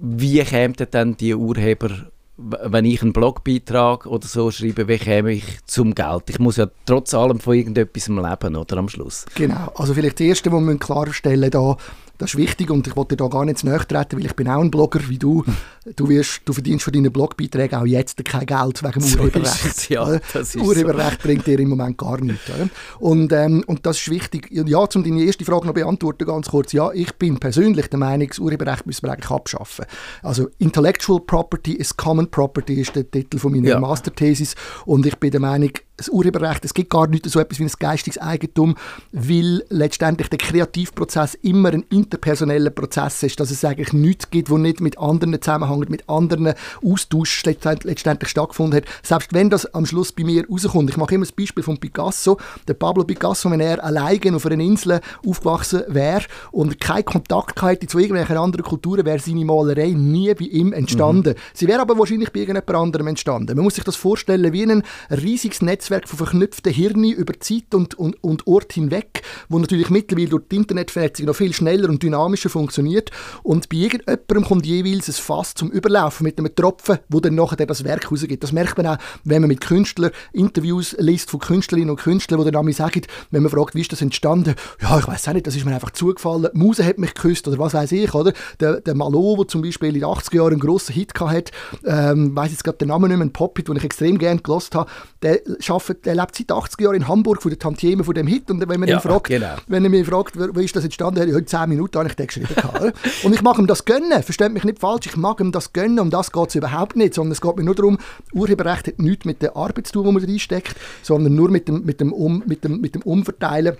wie 0.00 0.42
kämen 0.42 0.74
dann 0.90 1.16
die 1.16 1.34
Urheber, 1.34 1.90
wenn 2.36 2.84
ich 2.84 3.02
einen 3.02 3.12
Blogbeitrag 3.12 4.06
oder 4.06 4.26
so 4.26 4.50
schreibe, 4.50 4.88
wie 4.88 4.98
käme 4.98 5.32
ich 5.32 5.44
zum 5.66 5.94
Geld? 5.94 6.24
Ich 6.28 6.38
muss 6.38 6.56
ja 6.56 6.66
trotz 6.86 7.14
allem 7.14 7.38
von 7.38 7.54
irgendetwas 7.54 8.08
leben, 8.08 8.56
oder 8.56 8.76
am 8.78 8.88
Schluss? 8.88 9.26
Genau, 9.34 9.70
also 9.76 9.94
vielleicht 9.94 10.18
das 10.18 10.26
Erste, 10.26 10.50
was 10.50 10.62
wir 10.62 10.78
klarstellen 10.78 11.50
da 11.50 11.76
das 12.22 12.34
ist 12.34 12.36
wichtig 12.36 12.70
und 12.70 12.86
ich 12.86 12.94
wollte 12.94 13.16
da 13.16 13.26
gar 13.26 13.44
nicht 13.44 13.58
zu 13.58 13.66
nahe 13.66 13.84
treten, 13.84 14.16
weil 14.16 14.26
ich 14.26 14.36
bin 14.36 14.48
auch 14.48 14.60
ein 14.60 14.70
Blogger 14.70 15.00
wie 15.08 15.18
du. 15.18 15.44
Du, 15.96 16.08
wirst, 16.08 16.42
du 16.44 16.52
verdienst 16.52 16.84
von 16.84 16.92
deinen 16.92 17.10
Blogbeiträgen 17.10 17.76
auch 17.76 17.84
jetzt 17.84 18.24
kein 18.24 18.46
Geld 18.46 18.84
wegen 18.84 19.00
dem 19.00 19.02
so 19.02 19.18
Urheberrecht. 19.18 19.90
ja, 19.90 20.20
das 20.32 20.54
Urheberrecht 20.54 21.20
so. 21.20 21.26
bringt 21.26 21.44
dir 21.44 21.58
im 21.58 21.70
Moment 21.70 21.98
gar 21.98 22.20
nichts. 22.20 22.48
Oder? 22.50 22.68
Und, 23.00 23.32
ähm, 23.32 23.64
und 23.66 23.84
das 23.84 23.96
ist 23.96 24.08
wichtig. 24.08 24.48
Ja, 24.52 24.78
um 24.78 25.02
deine 25.02 25.24
erste 25.24 25.44
Frage 25.44 25.66
noch 25.66 25.74
beantworten, 25.74 26.24
ganz 26.24 26.50
kurz. 26.50 26.70
Ja, 26.70 26.92
ich 26.92 27.12
bin 27.16 27.40
persönlich 27.40 27.88
der 27.88 27.98
Meinung, 27.98 28.28
das 28.28 28.38
Urheberrecht 28.38 28.86
müssen 28.86 29.08
wir 29.08 29.12
eigentlich 29.12 29.32
abschaffen. 29.32 29.86
Also 30.22 30.50
Intellectual 30.58 31.18
Property 31.18 31.72
is 31.72 31.96
Common 31.96 32.30
Property 32.30 32.80
ist 32.80 32.94
der 32.94 33.10
Titel 33.10 33.38
von 33.38 33.50
meiner 33.50 33.70
ja. 33.70 33.80
Masterthesis 33.80 34.54
und 34.86 35.04
ich 35.04 35.16
bin 35.16 35.32
der 35.32 35.40
Meinung, 35.40 35.72
das 35.96 36.08
Urheberrecht, 36.08 36.64
es 36.64 36.74
gibt 36.74 36.90
gar 36.90 37.06
nicht 37.06 37.28
so 37.28 37.38
etwas 37.38 37.58
wie 37.58 37.64
ein 37.64 37.70
geistiges 37.78 38.18
Eigentum, 38.18 38.76
weil 39.12 39.62
letztendlich 39.68 40.28
der 40.28 40.38
Kreativprozess 40.38 41.34
immer 41.42 41.70
ein 41.70 41.84
interpersoneller 41.90 42.70
Prozess 42.70 43.22
ist, 43.22 43.38
dass 43.38 43.50
es 43.50 43.64
eigentlich 43.64 43.92
nichts 43.92 44.30
gibt, 44.30 44.50
wo 44.50 44.58
nicht 44.58 44.80
mit 44.80 44.98
anderen 44.98 45.40
zusammenhängt, 45.40 45.90
mit 45.90 46.08
anderen 46.08 46.54
Austausch 46.84 47.44
letztendlich 47.44 48.00
stattgefunden 48.00 48.78
hat. 48.78 48.84
Selbst 49.02 49.32
wenn 49.32 49.50
das 49.50 49.66
am 49.74 49.86
Schluss 49.86 50.12
bei 50.12 50.24
mir 50.24 50.46
rauskommt. 50.48 50.90
Ich 50.90 50.96
mache 50.96 51.14
immer 51.14 51.24
das 51.24 51.32
Beispiel 51.32 51.62
von 51.62 51.78
Picasso. 51.78 52.38
Der 52.66 52.74
Pablo 52.74 53.04
Picasso, 53.04 53.50
wenn 53.50 53.60
er 53.60 53.82
alleine 53.84 54.34
auf 54.34 54.46
einer 54.46 54.62
Insel 54.62 55.00
aufgewachsen 55.26 55.82
wäre 55.88 56.24
und 56.50 56.80
keine 56.80 57.04
Kontakt 57.04 57.62
hätte 57.62 57.86
zu 57.86 57.98
irgendwelchen 57.98 58.36
anderen 58.36 58.64
Kulturen, 58.64 59.04
wäre 59.04 59.18
seine 59.18 59.44
Malerei 59.44 59.90
nie 59.90 60.34
bei 60.34 60.44
ihm 60.46 60.72
entstanden. 60.72 61.34
Mhm. 61.34 61.40
Sie 61.54 61.68
wäre 61.68 61.80
aber 61.80 61.98
wahrscheinlich 61.98 62.32
bei 62.32 62.40
irgendjemand 62.40 62.70
anderem 62.74 63.06
entstanden. 63.08 63.56
Man 63.56 63.64
muss 63.64 63.74
sich 63.74 63.84
das 63.84 63.96
vorstellen 63.96 64.52
wie 64.52 64.64
ein 64.64 64.82
riesiges 65.10 65.62
Netzwerk 65.82 66.08
von 66.08 66.16
verknüpften 66.16 66.72
Hirnen 66.72 67.10
über 67.10 67.38
Zeit 67.40 67.74
und, 67.74 67.94
und, 67.96 68.22
und 68.22 68.46
Ort 68.46 68.72
hinweg, 68.72 69.22
wo 69.48 69.58
natürlich 69.58 69.90
mittlerweile 69.90 70.28
durch 70.28 70.44
die 70.48 70.56
Internetvernetzung 70.56 71.26
noch 71.26 71.34
viel 71.34 71.52
schneller 71.52 71.88
und 71.88 72.02
dynamischer 72.02 72.50
funktioniert. 72.50 73.10
Und 73.42 73.68
bei 73.68 73.78
irgendjemandem 73.78 74.44
kommt 74.44 74.66
jeweils 74.66 75.08
ein 75.08 75.14
Fass 75.14 75.54
zum 75.54 75.70
Überlaufen 75.72 76.24
mit 76.24 76.38
einem 76.38 76.54
Tropfen, 76.54 76.98
wo 77.08 77.18
dann 77.18 77.34
nachher 77.34 77.66
das 77.66 77.82
Werk 77.82 78.10
rausgeht. 78.12 78.44
Das 78.44 78.52
merkt 78.52 78.76
man 78.76 78.86
auch, 78.86 78.98
wenn 79.24 79.42
man 79.42 79.48
mit 79.48 79.60
Künstlern 79.60 80.12
Interviews 80.32 80.94
liest 80.98 81.30
von 81.30 81.40
Künstlerinnen 81.40 81.90
und 81.90 81.96
Künstlern, 81.96 82.44
die 82.44 82.50
dann 82.50 82.72
sagen, 82.72 83.02
wenn 83.32 83.42
man 83.42 83.50
fragt, 83.50 83.74
wie 83.74 83.80
ist 83.80 83.90
das 83.90 84.02
entstanden? 84.02 84.54
Ja, 84.80 84.98
ich 84.98 85.08
weiß 85.08 85.28
auch 85.28 85.32
nicht, 85.32 85.46
das 85.46 85.56
ist 85.56 85.64
mir 85.64 85.74
einfach 85.74 85.90
zugefallen. 85.90 86.48
Die 86.54 86.58
Muse 86.58 86.84
hat 86.84 86.98
mich 86.98 87.14
geküsst 87.14 87.48
oder 87.48 87.58
was 87.58 87.74
weiß 87.74 87.90
ich, 87.92 88.14
oder? 88.14 88.32
Der, 88.60 88.80
der 88.80 88.94
Malo, 88.94 89.36
der 89.36 89.48
zum 89.48 89.62
Beispiel 89.62 89.88
in 89.88 89.94
den 89.94 90.04
80er 90.04 90.36
Jahren 90.36 90.52
einen 90.52 90.60
grossen 90.60 90.94
Hit 90.94 91.12
hatte, 91.18 91.50
ähm, 91.84 92.36
weiß 92.36 92.52
jetzt 92.52 92.62
gerade 92.62 92.78
den 92.78 92.88
Namen 92.88 93.08
nicht 93.08 93.18
mehr, 93.18 93.26
ein 93.26 93.32
Pop-Hit, 93.32 93.68
den 93.68 93.76
ich 93.76 93.84
extrem 93.84 94.18
gerne 94.18 94.40
gelost 94.40 94.74
habe, 94.74 94.90
der, 95.22 95.40
schafft, 95.72 96.04
der 96.06 96.14
lebt 96.14 96.36
seit 96.36 96.52
80 96.52 96.80
Jahren 96.80 96.96
in 96.96 97.08
Hamburg 97.08 97.42
von 97.42 97.50
der 97.50 97.58
Tantieme 97.58 98.04
von 98.04 98.14
dem 98.14 98.26
Hit 98.26 98.50
und 98.50 98.60
wenn 98.68 98.80
man 98.80 98.88
ja, 98.88 98.96
ihn 98.96 99.00
fragt, 99.00 99.28
genau. 99.28 99.56
wenn 99.66 99.84
er 99.84 99.90
mich 99.90 100.06
fragt, 100.06 100.36
wie 100.36 100.64
ist 100.64 100.76
das 100.76 100.84
entstanden, 100.84 101.28
ich 101.28 101.34
heute 101.34 101.46
10 101.46 101.68
Minuten 101.68 101.98
habe 101.98 102.08
ich 102.08 102.14
den 102.14 102.26
geschrieben. 102.26 102.54
und 103.24 103.34
ich 103.34 103.42
mag 103.42 103.58
ihm 103.58 103.66
das 103.66 103.84
gönnen, 103.84 104.22
versteht 104.22 104.52
mich 104.52 104.64
nicht 104.64 104.78
falsch, 104.78 105.06
ich 105.06 105.16
mag 105.16 105.40
ihm 105.40 105.52
das 105.52 105.72
gönnen, 105.72 105.98
um 105.98 106.10
das 106.10 106.32
geht 106.32 106.48
es 106.48 106.54
überhaupt 106.54 106.96
nicht, 106.96 107.14
sondern 107.14 107.32
es 107.32 107.40
geht 107.40 107.56
mir 107.56 107.64
nur 107.64 107.74
darum, 107.74 107.98
Urheberrecht 108.32 108.88
hat 108.88 108.98
nichts 108.98 109.24
mit 109.24 109.42
der 109.42 109.56
Arbeit 109.56 109.86
zu 109.86 109.94
tun, 109.94 110.06
die 110.06 110.12
man 110.12 110.24
reinsteckt, 110.24 110.76
sondern 111.02 111.34
nur 111.34 111.50
mit 111.50 111.68
dem, 111.68 111.84
mit 111.84 112.00
dem, 112.00 112.12
um, 112.12 112.42
mit 112.46 112.64
dem, 112.64 112.80
mit 112.80 112.94
dem 112.94 113.02
Umverteilen 113.02 113.76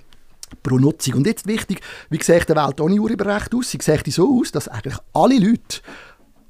pro 0.62 0.78
Nutzung. 0.78 1.14
Und 1.14 1.26
jetzt 1.26 1.46
wichtig, 1.46 1.80
wie 2.10 2.22
sieht 2.22 2.48
die 2.48 2.54
Welt 2.54 2.80
ohne 2.80 3.00
Urheberrecht 3.00 3.54
aus? 3.54 3.70
Sie 3.70 3.78
sieht 3.80 4.12
so 4.12 4.40
aus, 4.40 4.52
dass 4.52 4.68
eigentlich 4.68 4.96
alle 5.14 5.38
Leute 5.38 5.80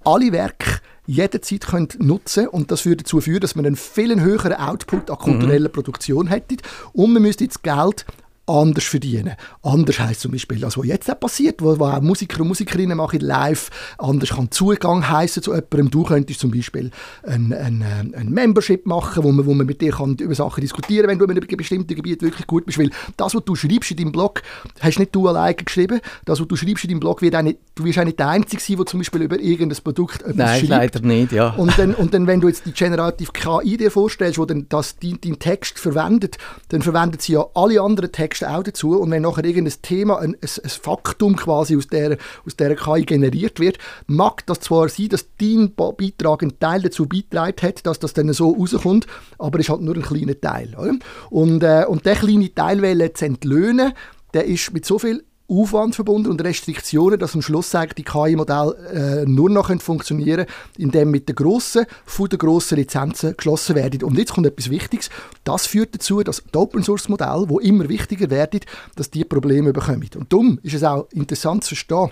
alle 0.05 0.33
Werke 0.33 0.81
jederzeit 1.07 1.67
können 1.67 1.89
nutzen 1.99 2.49
und 2.49 2.71
das 2.71 2.85
würde 2.85 3.03
dazu 3.03 3.21
führen, 3.21 3.41
dass 3.41 3.55
man 3.55 3.67
einen 3.67 3.77
viel 3.77 4.21
höheren 4.21 4.55
Output 4.55 5.11
an 5.11 5.19
kultureller 5.19 5.69
mhm. 5.69 5.73
Produktion 5.73 6.27
hätte 6.29 6.57
und 6.93 7.13
man 7.13 7.23
müsste 7.23 7.45
jetzt 7.45 7.63
Geld 7.63 8.07
anders 8.47 8.85
verdienen. 8.85 9.35
Anders 9.63 10.01
heisst 10.01 10.21
zum 10.23 10.33
Beispiel 10.33 10.59
das, 10.59 10.77
was 10.77 10.87
jetzt 10.87 11.11
auch 11.11 11.19
passiert, 11.19 11.63
wo, 11.63 11.79
wo 11.79 11.85
auch 11.85 12.01
Musiker 12.01 12.41
und 12.41 12.49
Musikerinnen 12.49 12.97
machen 12.97 13.21
live, 13.21 13.71
anders 13.99 14.31
kann 14.31 14.51
Zugang 14.51 15.09
heißen 15.09 15.43
zu 15.43 15.53
jemandem. 15.53 15.91
Du 15.91 16.03
könntest 16.03 16.41
zum 16.41 16.51
Beispiel 16.51 16.91
ein, 17.23 17.53
ein, 17.53 17.83
äh, 17.83 18.19
ein 18.19 18.31
Membership 18.31 18.85
machen, 18.85 19.23
wo 19.23 19.31
man, 19.31 19.47
wo 19.47 19.55
man 19.55 19.67
mit 19.67 19.81
dir 19.81 19.93
kann 19.93 20.17
über 20.17 20.35
Sachen 20.35 20.61
diskutieren 20.61 21.07
kann, 21.07 21.11
wenn 21.11 21.19
du 21.19 21.25
in 21.27 21.31
einem 21.39 21.57
bestimmten 21.57 21.95
Gebiet 21.95 22.23
wirklich 22.23 22.47
gut 22.47 22.67
bist. 22.67 22.79
Weil 22.79 22.91
das, 23.17 23.35
was 23.35 23.45
du 23.45 23.55
schreibst 23.55 23.93
in 23.93 23.97
deinem 23.99 24.13
Blog, 24.13 24.43
hast 24.81 24.99
nicht 24.99 25.15
du 25.15 25.29
alleine 25.29 25.55
geschrieben. 25.55 26.01
Das, 26.25 26.41
was 26.41 26.49
du 26.49 26.57
schreibst 26.57 26.83
in 26.85 26.91
deinem 26.91 27.01
Blog, 27.01 27.23
wird 27.23 27.37
auch 27.37 27.43
nicht, 27.43 27.59
du 27.77 27.85
wirst 27.85 28.01
auch 28.01 28.05
nicht 28.05 28.19
der 28.19 28.29
Einzige 28.29 28.61
sein, 28.61 28.77
der 28.77 28.87
zum 28.87 29.01
Beispiel 29.01 29.23
über 29.23 29.39
irgendein 29.39 29.83
Produkt 29.83 30.23
etwas 30.23 30.37
Nein, 30.37 30.67
schreibt. 30.67 30.95
leider 30.95 31.01
nicht, 31.01 31.33
ja. 31.33 31.51
Und 31.51 31.79
dann, 31.79 31.95
und 31.95 32.13
dann, 32.13 32.27
wenn 32.27 32.41
du 32.41 32.49
jetzt 32.49 32.67
die 32.67 32.73
Generative 32.73 33.31
KI 33.33 33.77
dir 33.77 33.93
vorstellst, 33.93 34.39
wo 34.39 34.47
dann 34.47 34.67
das, 34.69 34.97
dein, 34.99 35.19
dein 35.23 35.39
Text 35.39 35.79
verwendet, 35.79 36.39
dann 36.71 36.83
verwendet 36.83 37.23
sie 37.23 37.35
ja 37.35 37.47
alle 37.55 37.81
anderen 37.81 38.11
Texte 38.11 38.32
auch 38.41 38.63
dazu 38.63 38.99
und 38.99 39.11
wenn 39.11 39.23
nachher 39.23 39.45
irgendein 39.45 39.75
Thema, 39.83 40.19
ein, 40.19 40.35
ein, 40.35 40.49
ein 40.65 40.71
Faktum 40.71 41.37
quasi 41.37 41.77
aus 41.77 41.87
der, 41.87 42.17
aus 42.47 42.57
der 42.57 42.75
KI 42.75 43.05
generiert 43.05 43.61
wird, 43.61 43.79
mag 44.07 44.47
das 44.47 44.61
zwar 44.61 44.89
sein, 44.89 45.09
dass 45.09 45.27
dein 45.39 45.75
Beitrag 45.75 46.43
einen 46.43 46.59
Teil 46.59 46.83
dazu 46.83 47.07
beitragen 47.07 47.57
hat, 47.63 47.87
dass 47.87 47.99
das 47.99 48.15
dann 48.15 48.33
so 48.33 48.51
rauskommt, 48.51 49.07
aber 49.39 49.59
es 49.59 49.67
ist 49.67 49.71
halt 49.71 49.83
nur 49.83 49.95
ein 49.95 50.03
kleiner 50.03 50.41
Teil. 50.41 50.75
Oder? 50.79 50.95
Und, 51.31 51.63
äh, 51.63 51.85
und 51.87 52.07
der 52.07 52.17
kleine 52.17 52.55
Teil 52.55 53.13
zu 53.15 53.27
entlöhnen, 53.27 53.93
der 54.35 54.47
ist 54.47 54.73
mit 54.73 54.87
so 54.87 54.99
viel 54.99 55.25
Aufwand 55.53 55.95
verbunden 55.95 56.31
und 56.31 56.43
Restriktionen, 56.43 57.19
dass 57.19 57.35
am 57.35 57.43
Schluss 57.43 57.71
sagt, 57.71 57.99
die 57.99 58.05
KI-Modelle 58.05 59.25
äh, 59.25 59.29
nur 59.29 59.51
noch 59.51 59.71
funktionieren 59.81 60.47
können, 60.47 60.59
indem 60.79 61.11
mit 61.11 61.29
den 61.29 61.37
grossen, 61.37 61.87
von 62.05 62.29
den 62.29 62.39
grossen 62.39 62.79
Lizenzen 62.79 63.37
geschlossen 63.37 63.77
werden. 63.77 64.03
Und 64.03 64.19
jetzt 64.19 64.33
kommt 64.33 64.47
etwas 64.47 64.71
Wichtiges. 64.71 65.11
Das 65.45 65.67
führt 65.67 65.95
dazu, 65.95 66.23
dass 66.23 66.43
die 66.43 66.57
Open-Source-Modelle, 66.57 67.47
die 67.47 67.69
immer 67.69 67.89
wichtiger 67.89 68.31
werden, 68.31 68.61
dass 68.97 69.11
die 69.11 69.25
Probleme 69.25 69.73
bekommen. 69.73 70.09
Und 70.17 70.33
darum 70.33 70.59
ist 70.63 70.75
es 70.75 70.85
auch 70.85 71.07
interessant 71.13 71.65
zu 71.65 71.75
verstehen, 71.75 72.11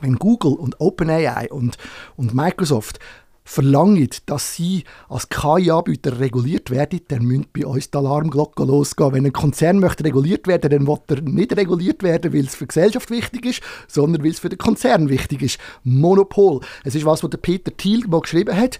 wenn 0.00 0.16
Google 0.16 0.54
und 0.54 0.80
OpenAI 0.80 1.48
und, 1.50 1.76
und 2.16 2.34
Microsoft 2.34 2.98
verlangen, 3.44 4.08
dass 4.26 4.54
sie 4.54 4.84
als 5.08 5.28
KI-Anbieter 5.28 6.18
reguliert 6.18 6.70
werden, 6.70 7.00
dann 7.08 7.24
müssen 7.24 7.46
bei 7.52 7.66
uns 7.66 7.90
die 7.90 7.98
Alarmglocken 7.98 8.66
losgehen. 8.66 9.12
Wenn 9.12 9.26
ein 9.26 9.32
Konzern 9.32 9.78
möchte 9.80 10.04
reguliert 10.04 10.46
werden, 10.46 10.70
dann 10.70 10.86
will 10.86 10.98
er 11.08 11.20
nicht 11.20 11.56
reguliert 11.56 12.02
werden, 12.02 12.32
weil 12.32 12.46
es 12.46 12.54
für 12.54 12.64
die 12.64 12.68
Gesellschaft 12.68 13.10
wichtig 13.10 13.44
ist, 13.44 13.62
sondern 13.86 14.24
weil 14.24 14.30
es 14.30 14.38
für 14.38 14.48
den 14.48 14.58
Konzern 14.58 15.10
wichtig 15.10 15.42
ist. 15.42 15.58
Monopol. 15.82 16.60
Es 16.84 16.94
ist 16.94 17.04
was, 17.04 17.22
was 17.22 17.30
Peter 17.42 17.76
Thiel 17.76 18.06
mal 18.08 18.22
geschrieben 18.22 18.56
hat. 18.56 18.78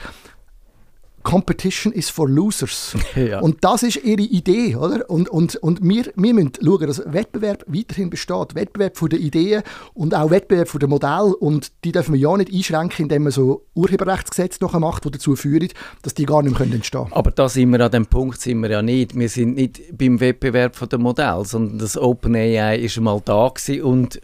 Competition 1.25 1.93
is 1.93 2.11
for 2.11 2.29
losers. 2.29 2.95
Ja. 3.15 3.41
Und 3.41 3.63
das 3.65 3.85
ist 3.85 3.97
ihre 4.05 4.23
Idee, 4.23 4.75
oder? 4.77 5.09
Und, 5.09 5.29
und, 5.29 5.57
und 5.57 5.81
wir, 5.83 6.13
wir 6.17 6.35
müssen 6.35 6.53
schauen, 6.63 6.87
dass 6.87 7.01
Wettbewerb 7.07 7.65
weiterhin 7.67 8.11
besteht. 8.11 8.55
Wettbewerb 8.55 8.97
von 8.97 9.09
den 9.09 9.21
Ideen 9.21 9.63
und 9.95 10.15
auch 10.15 10.31
Wettbewerb 10.31 10.69
von 10.69 10.81
den 10.81 10.91
Modellen. 10.91 11.33
Und 11.33 11.73
die 11.85 11.93
dürfen 11.93 12.13
wir 12.13 12.21
ja 12.21 12.37
nicht 12.37 12.53
einschränken, 12.53 13.05
indem 13.05 13.23
man 13.25 13.33
so 13.33 13.67
Urheberrechtsgesetze 13.75 14.59
noch 14.63 14.79
macht, 14.79 15.05
die 15.05 15.13
dazu 15.13 15.37
führen, 15.37 15.69
dass 16.03 16.15
die 16.15 16.27
gar 16.27 16.43
nicht 16.43 16.59
mehr 16.59 16.71
entstehen 16.71 17.03
können. 17.03 17.13
Aber 17.13 17.31
da 17.31 17.49
sind 17.49 17.71
wir 17.71 17.81
an 17.81 17.93
dem 17.93 18.07
Punkt 18.07 18.41
sind 18.41 18.61
wir 18.61 18.71
ja 18.71 18.83
nicht. 18.83 19.15
Wir 19.15 19.29
sind 19.29 19.55
nicht 19.55 19.97
beim 19.97 20.19
Wettbewerb 20.21 20.75
von 20.77 20.89
den 20.89 21.03
Modellen, 21.03 21.45
sondern 21.45 21.79
das 21.79 21.97
OpenAI 21.97 22.79
ist 22.79 23.01
mal 23.01 23.23
da 23.25 23.53
und 23.83 24.21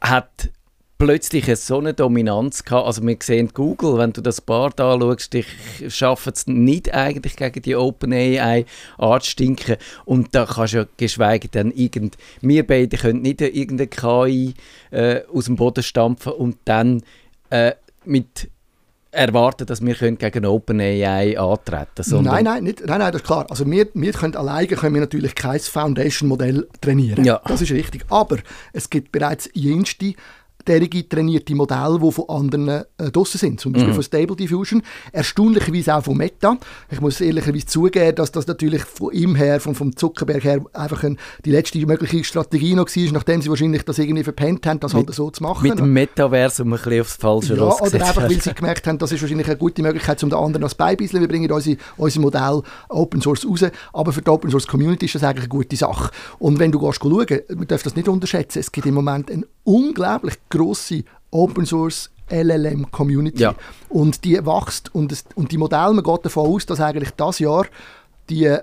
hat 0.00 0.50
plötzlich 1.04 1.56
so 1.56 1.78
eine 1.78 1.94
Dominanz 1.94 2.62
gehabt. 2.62 2.86
Also 2.86 3.02
wir 3.02 3.16
sehen 3.20 3.50
Google, 3.52 3.98
wenn 3.98 4.12
du 4.12 4.20
das 4.20 4.40
Bart 4.40 4.80
anschaust, 4.80 5.32
die 5.32 5.44
schaffen 5.88 6.32
es 6.32 6.46
nicht 6.46 6.94
eigentlich 6.94 7.34
gegen 7.34 7.60
die 7.60 7.74
OpenAI 7.74 8.66
anzustinken. 8.98 9.78
Und 10.04 10.32
da 10.32 10.46
kannst 10.46 10.74
du 10.74 10.78
ja 10.78 10.86
geschweige 10.96 11.48
denn 11.48 11.72
irgend... 11.72 12.16
Wir 12.40 12.64
beide 12.64 12.96
können 12.96 13.20
nicht 13.22 13.40
irgendeine 13.40 13.88
KI 13.88 14.54
äh, 14.92 15.22
aus 15.32 15.46
dem 15.46 15.56
Boden 15.56 15.82
stampfen 15.82 16.34
und 16.34 16.58
dann 16.66 17.02
äh, 17.50 17.72
mit 18.04 18.48
erwarten, 19.10 19.66
dass 19.66 19.84
wir 19.84 19.94
können 19.96 20.18
gegen 20.18 20.46
OpenAI 20.46 21.36
antreten 21.36 22.02
können. 22.08 22.24
Nein, 22.24 22.44
nein, 22.44 22.64
nicht, 22.64 22.86
nein, 22.86 23.00
nein, 23.00 23.12
das 23.12 23.22
ist 23.22 23.26
klar. 23.26 23.46
Also 23.50 23.68
wir, 23.68 23.88
wir 23.92 24.12
können 24.12 24.36
alleine 24.36 24.68
können 24.68 24.94
wir 24.94 25.00
natürlich 25.00 25.34
kein 25.34 25.58
Foundation-Modell 25.58 26.68
trainieren. 26.80 27.24
Ja. 27.24 27.40
Das 27.44 27.60
ist 27.60 27.72
richtig. 27.72 28.04
Aber 28.08 28.38
es 28.72 28.88
gibt 28.88 29.10
bereits 29.10 29.50
jenste 29.52 30.14
derige 30.66 31.08
trainierte 31.08 31.54
Modelle, 31.54 31.98
die 32.02 32.12
von 32.12 32.28
anderen 32.28 32.68
äh, 32.68 33.10
draussen 33.10 33.38
sind, 33.38 33.60
zum 33.60 33.72
Beispiel 33.72 33.90
mhm. 33.90 33.94
von 33.94 34.02
Stable 34.02 34.36
Diffusion, 34.36 34.82
erstaunlicherweise 35.12 35.94
auch 35.94 36.04
von 36.04 36.16
Meta. 36.16 36.56
Ich 36.90 37.00
muss 37.00 37.20
ehrlicherweise 37.20 37.66
zugeben, 37.66 38.14
dass 38.14 38.32
das 38.32 38.46
natürlich 38.46 38.82
von 38.82 39.12
ihm 39.12 39.34
her, 39.34 39.60
von, 39.60 39.74
vom 39.74 39.96
Zuckerberg 39.96 40.44
her, 40.44 40.64
einfach 40.72 41.02
ein, 41.04 41.18
die 41.44 41.50
letzte 41.50 41.84
mögliche 41.86 42.24
Strategie 42.24 42.74
noch 42.74 42.86
war, 42.86 43.12
nachdem 43.12 43.42
sie 43.42 43.48
wahrscheinlich 43.48 43.84
das 43.84 43.98
irgendwie 43.98 44.24
verpennt 44.24 44.66
haben, 44.66 44.80
das 44.80 44.94
halt 44.94 45.06
mit, 45.06 45.08
halt 45.08 45.16
so 45.16 45.30
zu 45.30 45.42
machen. 45.42 45.68
Mit 45.68 45.78
dem 45.78 45.92
Metaversum 45.92 46.72
ein 46.72 46.78
bisschen 46.78 47.00
aufs 47.00 47.16
falsche 47.16 47.56
Ja, 47.56 47.62
oder 47.62 48.06
einfach, 48.06 48.22
weil 48.22 48.40
sie 48.40 48.54
gemerkt 48.54 48.86
haben, 48.86 48.98
das 48.98 49.12
ist 49.12 49.22
wahrscheinlich 49.22 49.46
eine 49.46 49.56
gute 49.56 49.82
Möglichkeit, 49.82 50.22
um 50.22 50.30
den 50.30 50.38
anderen 50.38 50.64
als 50.64 50.74
Beibisseln, 50.74 51.20
wir 51.20 51.28
bringen 51.28 51.50
unsere, 51.50 51.76
unser 51.96 52.20
Modell 52.20 52.62
Open 52.88 53.20
Source 53.20 53.46
raus, 53.46 53.64
aber 53.92 54.12
für 54.12 54.22
die 54.22 54.30
Open 54.30 54.50
Source 54.50 54.66
Community 54.66 55.06
ist 55.06 55.14
das 55.14 55.24
eigentlich 55.24 55.44
eine 55.44 55.48
gute 55.48 55.76
Sache. 55.76 56.10
Und 56.38 56.58
wenn 56.58 56.72
du 56.72 56.78
gehst 56.78 57.00
schauen, 57.02 57.40
man 57.54 57.66
darf 57.66 57.82
das 57.82 57.96
nicht 57.96 58.08
unterschätzen, 58.08 58.58
es 58.58 58.72
gibt 58.72 58.86
im 58.86 58.94
Moment 58.94 59.30
eine 59.30 59.44
unglaublich 59.64 60.38
grosse 60.48 61.04
Open 61.30 61.66
Source 61.66 62.10
LLM 62.30 62.90
Community. 62.90 63.42
Ja. 63.42 63.54
Und 63.88 64.24
die 64.24 64.44
wächst 64.44 64.94
und, 64.94 65.12
es, 65.12 65.24
und 65.34 65.52
die 65.52 65.58
Modelle, 65.58 65.92
man 65.92 66.04
geht 66.04 66.24
davon 66.24 66.46
aus, 66.46 66.66
dass 66.66 66.80
eigentlich 66.80 67.10
das 67.10 67.38
Jahr 67.38 67.66
die 68.30 68.56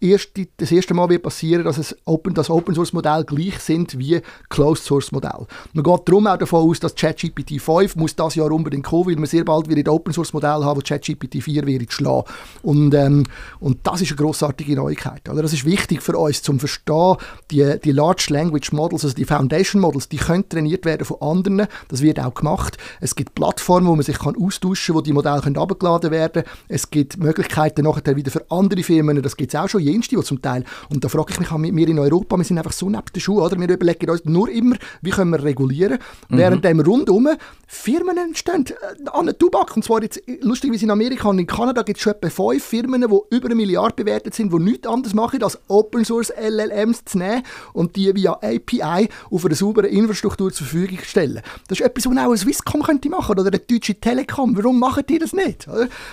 erste, 0.00 0.46
das 0.56 0.70
erste 0.70 0.94
Mal 0.94 1.08
wird 1.08 1.22
passieren, 1.22 1.64
dass 1.64 1.78
es 1.78 1.96
Open, 2.04 2.34
das 2.34 2.50
Open 2.50 2.74
Source 2.74 2.92
Modell 2.92 3.24
gleich 3.24 3.58
sind 3.58 3.98
wie 3.98 4.20
Closed 4.48 4.84
Source 4.84 5.12
Modell. 5.12 5.46
Man 5.72 5.84
geht 5.84 6.08
darum 6.08 6.26
auch 6.26 6.36
davon 6.36 6.68
aus, 6.68 6.80
dass 6.80 6.94
ChatGPT 6.94 7.60
5 7.60 7.96
muss 7.96 8.14
das 8.14 8.34
Jahr 8.34 8.52
unbedingt 8.52 8.84
kommen, 8.84 9.06
weil 9.06 9.18
wir 9.18 9.26
sehr 9.26 9.44
bald 9.44 9.68
wieder 9.68 9.80
ein 9.80 9.94
Open 9.94 10.12
Source 10.12 10.32
Modell 10.32 10.64
haben, 10.64 10.80
das 10.80 10.88
ChatGPT 10.88 11.42
4 11.42 11.66
wird 11.66 11.92
schlagen. 11.92 12.24
Und, 12.62 12.94
ähm, 12.94 13.24
und 13.60 13.78
das 13.84 14.02
ist 14.02 14.10
eine 14.10 14.16
grossartige 14.16 14.76
Neuigkeit. 14.76 15.28
Oder? 15.28 15.42
Das 15.42 15.52
ist 15.52 15.64
wichtig 15.64 16.02
für 16.02 16.16
uns, 16.16 16.42
zum 16.42 16.58
verstehen, 16.58 17.16
die, 17.50 17.78
die 17.82 17.92
Large 17.92 18.26
Language 18.30 18.72
Models, 18.72 19.04
also 19.04 19.16
die 19.16 19.24
Foundation 19.24 19.80
Models, 19.80 20.08
die 20.08 20.18
können 20.18 20.48
trainiert 20.48 20.84
werden 20.84 21.04
von 21.04 21.20
anderen. 21.20 21.66
Das 21.88 22.02
wird 22.02 22.20
auch 22.20 22.34
gemacht. 22.34 22.76
Es 23.00 23.14
gibt 23.14 23.34
Plattformen, 23.34 23.86
wo 23.86 23.94
man 23.94 24.04
sich 24.04 24.18
kann 24.18 24.36
austauschen 24.36 24.94
wo 24.94 25.00
die 25.00 25.12
Modelle 25.12 25.40
können 25.40 25.56
abgeladen 25.56 26.10
werden. 26.10 26.42
Es 26.68 26.90
gibt 26.90 27.18
Möglichkeiten 27.18 27.84
nachher 27.84 28.16
wieder 28.16 28.30
für 28.30 28.44
andere 28.50 28.82
Firmen, 28.82 29.22
das 29.22 29.36
gibt 29.36 29.54
es 29.54 29.60
auch 29.60 29.68
schon 29.68 29.85
jenste, 29.86 30.16
die 30.16 30.22
zum 30.22 30.42
Teil, 30.42 30.64
und 30.90 31.04
da 31.04 31.08
frage 31.08 31.32
ich 31.32 31.40
mich, 31.40 31.50
wir 31.50 31.88
in 31.88 31.98
Europa, 31.98 32.36
wir 32.36 32.44
sind 32.44 32.58
einfach 32.58 32.72
so 32.72 32.88
neben 32.88 33.04
den 33.14 33.20
Schuhen, 33.20 33.38
oder? 33.38 33.58
Wir 33.58 33.68
überlegen 33.68 34.10
uns 34.10 34.24
nur 34.24 34.48
immer, 34.50 34.76
wie 35.02 35.10
können 35.10 35.30
wir 35.30 35.42
regulieren, 35.42 35.98
mhm. 36.28 36.38
während 36.38 36.64
dem 36.64 36.80
rundum 36.80 37.28
Firmen 37.66 38.16
entstehen 38.16 38.66
äh, 38.66 39.08
an 39.10 39.26
den 39.26 39.38
Tubak, 39.38 39.74
und 39.76 39.84
zwar 39.84 40.02
jetzt, 40.02 40.22
lustigerweise 40.40 40.84
in 40.84 40.90
Amerika 40.90 41.28
und 41.28 41.38
in 41.38 41.46
Kanada 41.46 41.82
gibt 41.82 41.98
es 41.98 42.02
schon 42.02 42.12
etwa 42.12 42.28
fünf 42.28 42.64
Firmen, 42.64 43.00
die 43.00 43.36
über 43.36 43.46
eine 43.46 43.54
Milliarde 43.54 44.04
bewertet 44.04 44.34
sind, 44.34 44.52
die 44.52 44.58
nichts 44.58 44.86
anderes 44.86 45.14
machen, 45.14 45.42
als 45.42 45.58
Open 45.68 46.04
Source 46.04 46.32
LLMs 46.36 47.04
zu 47.04 47.18
nehmen 47.18 47.42
und 47.72 47.96
die 47.96 48.14
via 48.14 48.34
API 48.34 49.08
auf 49.30 49.44
eine 49.44 49.54
saubere 49.54 49.88
Infrastruktur 49.88 50.52
zur 50.52 50.66
Verfügung 50.66 50.98
stellen. 51.02 51.40
Das 51.68 51.80
ist 51.80 51.86
etwas, 51.86 52.06
was 52.06 52.16
auch 52.16 52.30
ein 52.30 52.36
Swisscom 52.36 52.82
könnte 52.82 53.08
machen 53.08 53.32
oder 53.32 53.46
eine 53.46 53.58
deutsche 53.58 53.94
Telekom. 53.94 54.56
Warum 54.56 54.78
machen 54.78 55.04
die 55.08 55.18
das 55.18 55.32
nicht? 55.32 55.66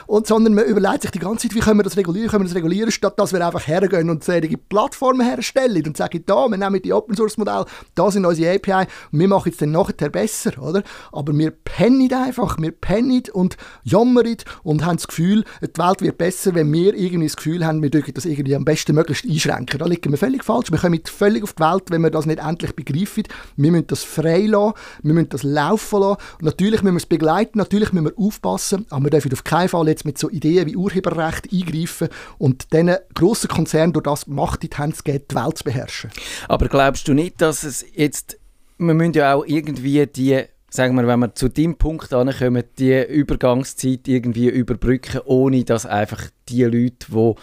Und, 0.08 0.27
sondern 0.27 0.53
man 0.53 0.65
überlegt 0.65 1.03
sich 1.03 1.12
die 1.12 1.20
ganze 1.20 1.48
Zeit, 1.48 1.56
wie 1.56 1.60
können 1.60 1.80
wir 1.80 1.84
das 1.84 1.98
regulieren, 1.98 2.30
können 2.30 2.44
wir 2.44 2.48
das 2.48 2.56
regulieren, 2.56 2.92
statt 2.92 3.18
dass 3.20 3.34
wir 3.34 3.46
einfach 3.46 3.62
hergehen 3.67 4.10
und 4.10 4.24
solche 4.24 4.58
Plattformen 4.58 5.25
herstellen 5.25 5.86
und 5.86 5.98
sagen, 5.98 6.24
da, 6.25 6.48
wir 6.48 6.58
nehmen 6.58 6.82
die 6.82 6.93
Open 6.93 7.15
Source 7.15 7.38
Modelle, 7.38 7.65
da 7.96 8.12
sind 8.12 8.25
unsere 8.25 8.55
API 8.55 8.88
und 9.12 9.20
wir 9.20 9.27
machen 9.27 9.51
es 9.51 9.58
dann 9.58 9.72
nachher 9.72 10.10
besser, 10.10 10.62
oder? 10.62 10.84
Aber 11.12 11.38
wir 11.38 11.51
pennen 11.51 12.12
einfach, 12.13 12.58
wir 12.60 12.72
pennen 12.72 13.24
und 13.34 13.58
jammern 13.84 14.38
und 14.63 14.86
haben 14.86 14.98
das 14.98 15.08
Gefühl, 15.08 15.43
die 15.62 15.79
Welt 15.79 16.01
wird 16.01 16.17
besser, 16.17 16.55
wenn 16.55 16.72
wir 16.72 16.93
irgendwie 16.93 17.27
das 17.27 17.36
Gefühl 17.36 17.65
haben, 17.65 17.82
wir 17.82 17.89
dürfen 17.89 18.13
das 18.13 18.25
irgendwie 18.25 18.55
am 18.55 18.65
besten 18.65 18.96
möglichst 18.96 19.25
einschränken. 19.25 19.79
Da 19.79 19.86
liegen 19.86 20.12
wir 20.12 20.17
völlig 20.17 20.43
falsch. 20.43 20.72
Wir 20.72 20.79
kommen 20.79 21.00
völlig 21.05 21.43
auf 21.43 21.53
die 21.53 21.63
Welt, 21.63 21.84
wenn 21.89 22.01
wir 22.01 22.10
das 22.10 22.25
nicht 22.25 22.39
endlich 22.39 22.75
begreifen. 22.75 23.24
Wir 23.58 23.72
müssen 23.72 23.88
das 23.88 24.03
frei 24.03 24.46
lassen, 24.46 24.74
wir 25.03 25.13
müssen 25.13 25.29
das 25.29 25.43
laufen 25.43 26.00
lassen. 26.00 26.17
Natürlich 26.41 26.82
müssen 26.82 26.96
wir 26.96 27.00
es 27.00 27.05
begleiten, 27.05 27.58
natürlich 27.58 27.91
müssen 27.93 28.05
wir 28.05 28.17
aufpassen, 28.17 28.86
aber 28.89 29.05
wir 29.05 29.12
dürfen 29.12 29.34
auf 29.34 29.43
keinen 29.43 29.70
Fall 29.70 29.88
jetzt 29.88 30.05
mit 30.05 30.17
so 30.17 30.29
Ideen 30.29 30.67
wie 30.67 30.75
Urheberrecht 30.75 31.51
eingreifen 31.51 32.10
und 32.38 32.72
diesen 32.74 32.96
grossen 33.13 33.50
Konzernen 33.54 33.94
durch 33.94 34.04
das 34.04 34.28
Macht 34.28 34.64
in 34.64 34.70
die 34.70 34.78
Hände 34.78 34.98
geben, 35.04 35.24
die 35.30 35.36
Welt 35.36 35.58
zu 35.58 35.64
beherrschen. 35.64 36.12
Aber 36.48 36.68
glaubst 36.68 37.08
du 37.08 37.14
nicht, 37.14 37.42
dass 37.42 37.64
es 37.64 37.86
jetzt, 37.94 38.38
wir 38.78 38.94
müssen 38.94 39.14
ja 39.14 39.34
auch 39.34 39.46
irgendwie 39.46 40.06
die 40.08 40.44
sagen 40.74 40.96
wir, 40.96 41.06
wenn 41.06 41.20
wir 41.20 41.36
zu 41.36 41.50
dem 41.50 41.76
Punkt 41.76 42.14
ankommen, 42.14 42.64
die 42.80 43.04
Übergangszeit 43.04 44.08
irgendwie 44.08 44.50
überbrücken, 44.50 45.22
ohne 45.26 45.64
dass 45.64 45.86
einfach 45.86 46.24
die 46.50 46.64
Leute, 46.64 47.06
die 47.12 47.36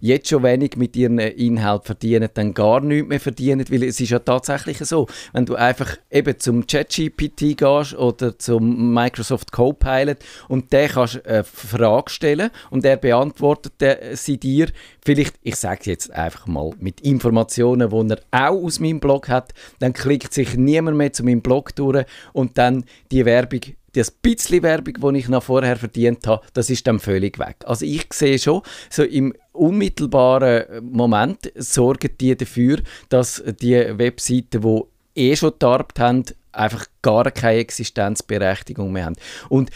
jetzt 0.00 0.28
schon 0.28 0.42
wenig 0.42 0.76
mit 0.76 0.96
ihren 0.96 1.18
Inhalt 1.18 1.84
verdienen, 1.84 2.28
dann 2.34 2.54
gar 2.54 2.80
nichts 2.80 3.08
mehr 3.08 3.20
verdienen, 3.20 3.64
weil 3.70 3.82
es 3.84 4.00
ist 4.00 4.10
ja 4.10 4.18
tatsächlich 4.18 4.78
so, 4.78 5.06
wenn 5.32 5.46
du 5.46 5.54
einfach 5.54 5.96
eben 6.10 6.38
zum 6.38 6.66
ChatGPT 6.66 7.56
gehst 7.56 7.94
oder 7.94 8.38
zum 8.38 8.94
Microsoft 8.94 9.52
Copilot 9.52 10.18
und 10.48 10.72
der 10.72 10.88
kannst 10.88 11.26
eine 11.26 11.44
Frage 11.44 12.10
stellen 12.10 12.50
und 12.70 12.84
er 12.84 12.96
beantwortet 12.96 13.72
sie 14.14 14.38
dir, 14.38 14.68
vielleicht, 15.04 15.36
ich 15.42 15.56
sage 15.56 15.82
jetzt 15.84 16.10
einfach 16.10 16.46
mal, 16.46 16.70
mit 16.78 17.00
Informationen, 17.00 17.90
die 17.90 18.14
er 18.30 18.50
auch 18.50 18.64
aus 18.64 18.80
meinem 18.80 19.00
Blog 19.00 19.28
hat, 19.28 19.52
dann 19.78 19.92
klickt 19.92 20.34
sich 20.34 20.56
niemand 20.56 20.96
mehr 20.96 21.12
zu 21.12 21.24
meinem 21.24 21.42
Blog 21.42 21.74
durch 21.76 22.04
und 22.32 22.58
dann 22.58 22.84
die 23.10 23.24
Werbung 23.24 23.60
das 23.96 24.10
bisschen 24.10 24.62
Werbung, 24.62 25.12
die 25.14 25.18
ich 25.18 25.28
noch 25.28 25.42
vorher 25.42 25.76
verdient 25.76 26.26
habe, 26.26 26.44
das 26.54 26.70
ist 26.70 26.86
dann 26.86 26.98
völlig 26.98 27.38
weg. 27.38 27.56
Also 27.64 27.84
ich 27.84 28.06
sehe 28.12 28.38
schon, 28.38 28.62
so 28.90 29.02
im 29.02 29.34
unmittelbaren 29.52 30.84
Moment 30.90 31.52
sorgen 31.56 32.10
die 32.20 32.36
dafür, 32.36 32.78
dass 33.08 33.42
die 33.60 33.98
Webseiten, 33.98 34.60
die 34.60 34.82
eh 35.14 35.36
schon 35.36 35.50
getarbt 35.50 35.98
haben, 35.98 36.24
einfach 36.52 36.86
gar 37.02 37.30
keine 37.30 37.60
Existenzberechtigung 37.60 38.92
mehr 38.92 39.06
haben. 39.06 39.16
Und 39.48 39.70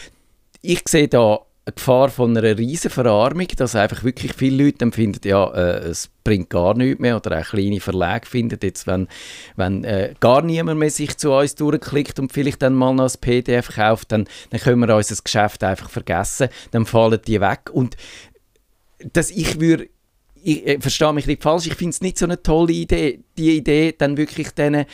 ich 0.61 0.81
sehe 0.87 1.07
da 1.07 1.39
eine 1.63 1.73
Gefahr 1.75 2.09
von 2.09 2.35
einer 2.35 2.57
riesen 2.57 2.89
Verarmung, 2.89 3.47
dass 3.55 3.75
einfach 3.75 4.03
wirklich 4.03 4.33
viele 4.33 4.65
Leute 4.65 4.83
empfinden, 4.83 5.21
ja, 5.25 5.47
äh, 5.53 5.89
es 5.89 6.09
bringt 6.23 6.49
gar 6.49 6.73
nichts 6.73 6.99
mehr 6.99 7.17
oder 7.17 7.39
auch 7.39 7.49
kleine 7.49 7.79
Verlage 7.79 8.25
finden 8.25 8.59
jetzt, 8.63 8.87
wenn, 8.87 9.07
wenn 9.55 9.83
äh, 9.83 10.15
gar 10.19 10.41
niemand 10.41 10.79
mehr 10.79 10.89
sich 10.89 11.17
zu 11.17 11.31
uns 11.31 11.53
durchklickt 11.53 12.19
und 12.19 12.33
vielleicht 12.33 12.63
dann 12.63 12.73
mal 12.73 12.93
noch 12.95 13.13
ein 13.13 13.21
PDF 13.21 13.75
kauft, 13.75 14.11
dann, 14.11 14.27
dann 14.49 14.59
können 14.59 14.79
wir 14.79 14.95
unser 14.95 15.21
Geschäft 15.23 15.63
einfach 15.63 15.89
vergessen, 15.89 16.49
dann 16.71 16.87
fallen 16.87 17.21
die 17.27 17.41
weg. 17.41 17.69
Und 17.71 17.95
dass 19.13 19.29
ich 19.29 19.59
würde 19.59 19.87
ich 20.43 20.67
äh, 20.67 20.79
verstehe 20.79 21.13
mich 21.13 21.27
nicht 21.27 21.43
falsch, 21.43 21.67
ich 21.67 21.75
finde 21.75 21.91
es 21.91 22.01
nicht 22.01 22.17
so 22.17 22.25
eine 22.25 22.41
tolle 22.41 22.73
Idee, 22.73 23.19
die 23.37 23.57
Idee, 23.57 23.93
dann 23.97 24.17
wirklich 24.17 24.49
diesen, 24.51 24.85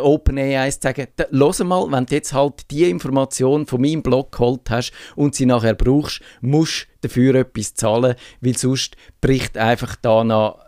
OpenAIs 0.00 0.80
zu 0.80 0.88
sagen, 0.88 1.06
los 1.30 1.58
mal, 1.60 1.90
wenn 1.90 2.06
du 2.06 2.14
jetzt 2.14 2.32
halt 2.32 2.70
die 2.70 2.88
Information 2.88 3.66
von 3.66 3.80
meinem 3.80 4.02
Blog 4.02 4.32
geholt 4.32 4.70
hast 4.70 4.92
und 5.14 5.34
sie 5.34 5.46
nachher 5.46 5.74
brauchst, 5.74 6.20
musst 6.40 6.86
du 7.00 7.08
dafür 7.08 7.34
etwas 7.36 7.74
zahlen, 7.74 8.14
weil 8.40 8.56
sonst 8.56 8.96
bricht 9.20 9.56
einfach 9.58 9.96
da 9.96 10.24
noch 10.24 10.60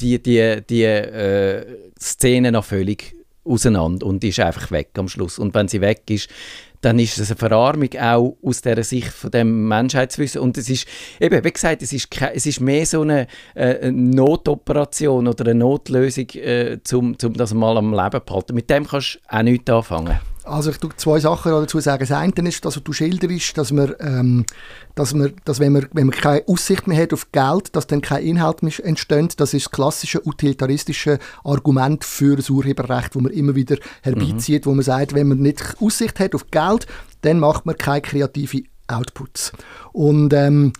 die, 0.00 0.22
die, 0.22 0.62
die 0.68 0.84
äh, 0.84 1.66
Szene 1.98 2.52
noch 2.52 2.64
völlig 2.64 3.14
auseinander 3.44 4.06
und 4.06 4.22
ist 4.22 4.40
einfach 4.40 4.70
weg 4.70 4.90
am 4.98 5.08
Schluss. 5.08 5.38
Und 5.38 5.54
wenn 5.54 5.68
sie 5.68 5.80
weg 5.80 6.02
ist, 6.10 6.28
dann 6.80 6.98
ist 6.98 7.18
es 7.18 7.30
eine 7.30 7.36
Verarmung 7.36 7.90
auch 8.00 8.36
aus 8.42 8.62
der 8.62 8.82
Sicht 8.84 9.08
von 9.08 9.30
dem 9.30 9.68
Menschheitswissen. 9.68 10.40
Und 10.40 10.56
es 10.56 10.68
ist, 10.70 10.86
eben, 11.20 11.44
wie 11.44 11.52
gesagt, 11.52 11.82
es 11.82 11.92
ist, 11.92 12.08
es 12.34 12.46
ist 12.46 12.60
mehr 12.60 12.86
so 12.86 13.02
eine, 13.02 13.26
äh, 13.54 13.90
Notoperation 13.90 15.28
oder 15.28 15.44
eine 15.44 15.54
Notlösung, 15.54 16.28
äh, 16.34 16.78
um 16.92 17.16
das 17.18 17.54
mal 17.54 17.76
am 17.76 17.92
Leben 17.92 18.20
zu 18.26 18.34
halten. 18.34 18.54
Mit 18.54 18.70
dem 18.70 18.86
kannst 18.86 19.16
du 19.16 19.36
auch 19.36 19.42
nichts 19.42 19.70
anfangen. 19.70 20.20
Also 20.50 20.70
ich 20.70 20.78
tue 20.78 20.90
zwei 20.96 21.20
Sachen 21.20 21.52
dazu 21.52 21.78
sagen. 21.80 22.00
Das 22.00 22.12
eine 22.12 22.48
ist, 22.48 22.64
dass 22.64 22.82
du 22.82 22.92
schilderst, 22.92 23.56
dass 23.56 23.72
man, 23.72 23.94
ähm, 24.00 24.44
dass 24.94 25.14
man, 25.14 25.32
dass 25.44 25.60
wenn 25.60 25.72
man, 25.72 25.86
wenn 25.92 26.08
man 26.08 26.16
keine 26.16 26.46
Aussicht 26.48 26.86
mehr 26.86 27.00
hat 27.00 27.12
auf 27.12 27.30
Geld, 27.32 27.74
dass 27.76 27.86
dann 27.86 28.00
kein 28.00 28.24
Inhalt 28.24 28.62
mehr 28.62 28.72
entsteht. 28.84 29.38
Das 29.40 29.54
ist 29.54 29.66
das 29.66 29.72
klassische 29.72 30.26
utilitaristische 30.26 31.18
Argument 31.44 32.04
für 32.04 32.36
das 32.36 32.50
Urheberrecht, 32.50 33.14
wo 33.14 33.20
man 33.20 33.32
immer 33.32 33.54
wieder 33.54 33.76
herbeizieht, 34.02 34.66
mhm. 34.66 34.70
wo 34.70 34.74
man 34.74 34.84
sagt, 34.84 35.14
wenn 35.14 35.28
man 35.28 35.38
nicht 35.38 35.76
Aussicht 35.80 36.18
hat 36.18 36.34
auf 36.34 36.50
Geld, 36.50 36.86
dann 37.22 37.38
macht 37.38 37.66
man 37.66 37.76
keine 37.76 38.02
kreative 38.02 38.64
Outputs. 38.88 39.52
Und 39.92 40.32
ähm, 40.32 40.72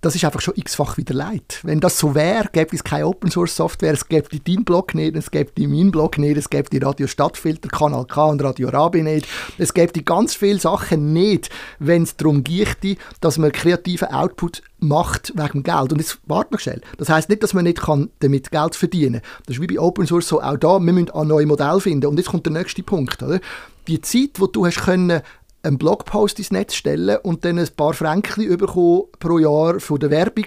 das 0.00 0.14
ist 0.14 0.24
einfach 0.24 0.40
schon 0.40 0.54
x-fach 0.56 0.96
wieder 0.96 1.14
leid. 1.14 1.60
Wenn 1.62 1.80
das 1.80 1.98
so 1.98 2.14
wäre, 2.14 2.48
gäbe 2.52 2.74
es 2.74 2.84
keine 2.84 3.06
Open-Source-Software, 3.06 3.92
es 3.92 4.08
gäbe 4.08 4.28
die 4.28 4.42
deinen 4.42 4.64
Blog 4.64 4.94
nicht, 4.94 5.14
es 5.16 5.30
gäbe 5.30 5.50
die 5.56 5.66
meinen 5.66 5.90
Blog 5.90 6.16
nicht, 6.18 6.36
es 6.36 6.48
gäbe 6.48 6.70
die 6.70 6.78
Radio 6.78 7.06
Stadtfilter, 7.06 7.68
Kanal 7.68 8.06
K 8.06 8.24
und 8.24 8.42
Radio 8.42 8.70
Rabi 8.70 9.02
nicht, 9.02 9.26
es 9.58 9.74
gäbe 9.74 9.92
die 9.92 10.04
ganz 10.04 10.34
viele 10.34 10.58
Sachen 10.58 11.12
nicht, 11.12 11.50
wenn 11.78 12.04
es 12.04 12.16
darum 12.16 12.44
ginge, 12.44 12.96
dass 13.20 13.38
man 13.38 13.52
kreativen 13.52 14.08
Output 14.08 14.62
macht 14.80 15.32
wegen 15.36 15.62
Geld. 15.62 15.92
Und 15.92 15.98
jetzt 15.98 16.18
warte 16.26 16.54
noch 16.54 16.60
schnell. 16.60 16.80
Das 16.98 17.08
heißt 17.08 17.28
nicht, 17.28 17.42
dass 17.42 17.54
man 17.54 17.64
nicht 17.64 17.80
kann 17.82 18.10
damit 18.20 18.50
Geld 18.50 18.74
verdienen 18.74 19.20
kann. 19.20 19.30
Das 19.46 19.56
ist 19.56 19.62
wie 19.62 19.66
bei 19.66 19.80
Open 19.80 20.06
Source 20.06 20.28
so 20.28 20.40
auch 20.40 20.56
da. 20.56 20.78
Wir 20.78 20.92
müssen 20.92 21.10
ein 21.10 21.28
neues 21.28 21.46
Modell 21.46 21.80
finden. 21.80 22.06
Und 22.06 22.18
jetzt 22.18 22.30
kommt 22.30 22.46
der 22.46 22.52
nächste 22.52 22.82
Punkt. 22.82 23.22
Oder? 23.22 23.40
Die 23.86 24.00
Zeit, 24.00 24.38
die 24.38 24.52
du 24.52 24.66
hast 24.66 24.82
können 24.82 25.20
einen 25.62 25.78
Blogpost 25.78 26.38
ins 26.38 26.50
Netz 26.50 26.74
stellen 26.74 27.18
und 27.22 27.44
dann 27.44 27.58
ein 27.58 27.68
paar 27.76 27.92
Franken 27.92 28.56
bekommen 28.56 29.04
pro 29.18 29.38
Jahr 29.38 29.80
von 29.80 30.00
der 30.00 30.10
Werbung, 30.10 30.46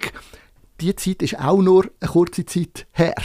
die 0.81 0.95
Zeit 0.95 1.21
ist 1.21 1.39
auch 1.39 1.61
nur 1.61 1.85
eine 1.99 2.11
kurze 2.11 2.45
Zeit 2.45 2.87
her. 2.91 3.15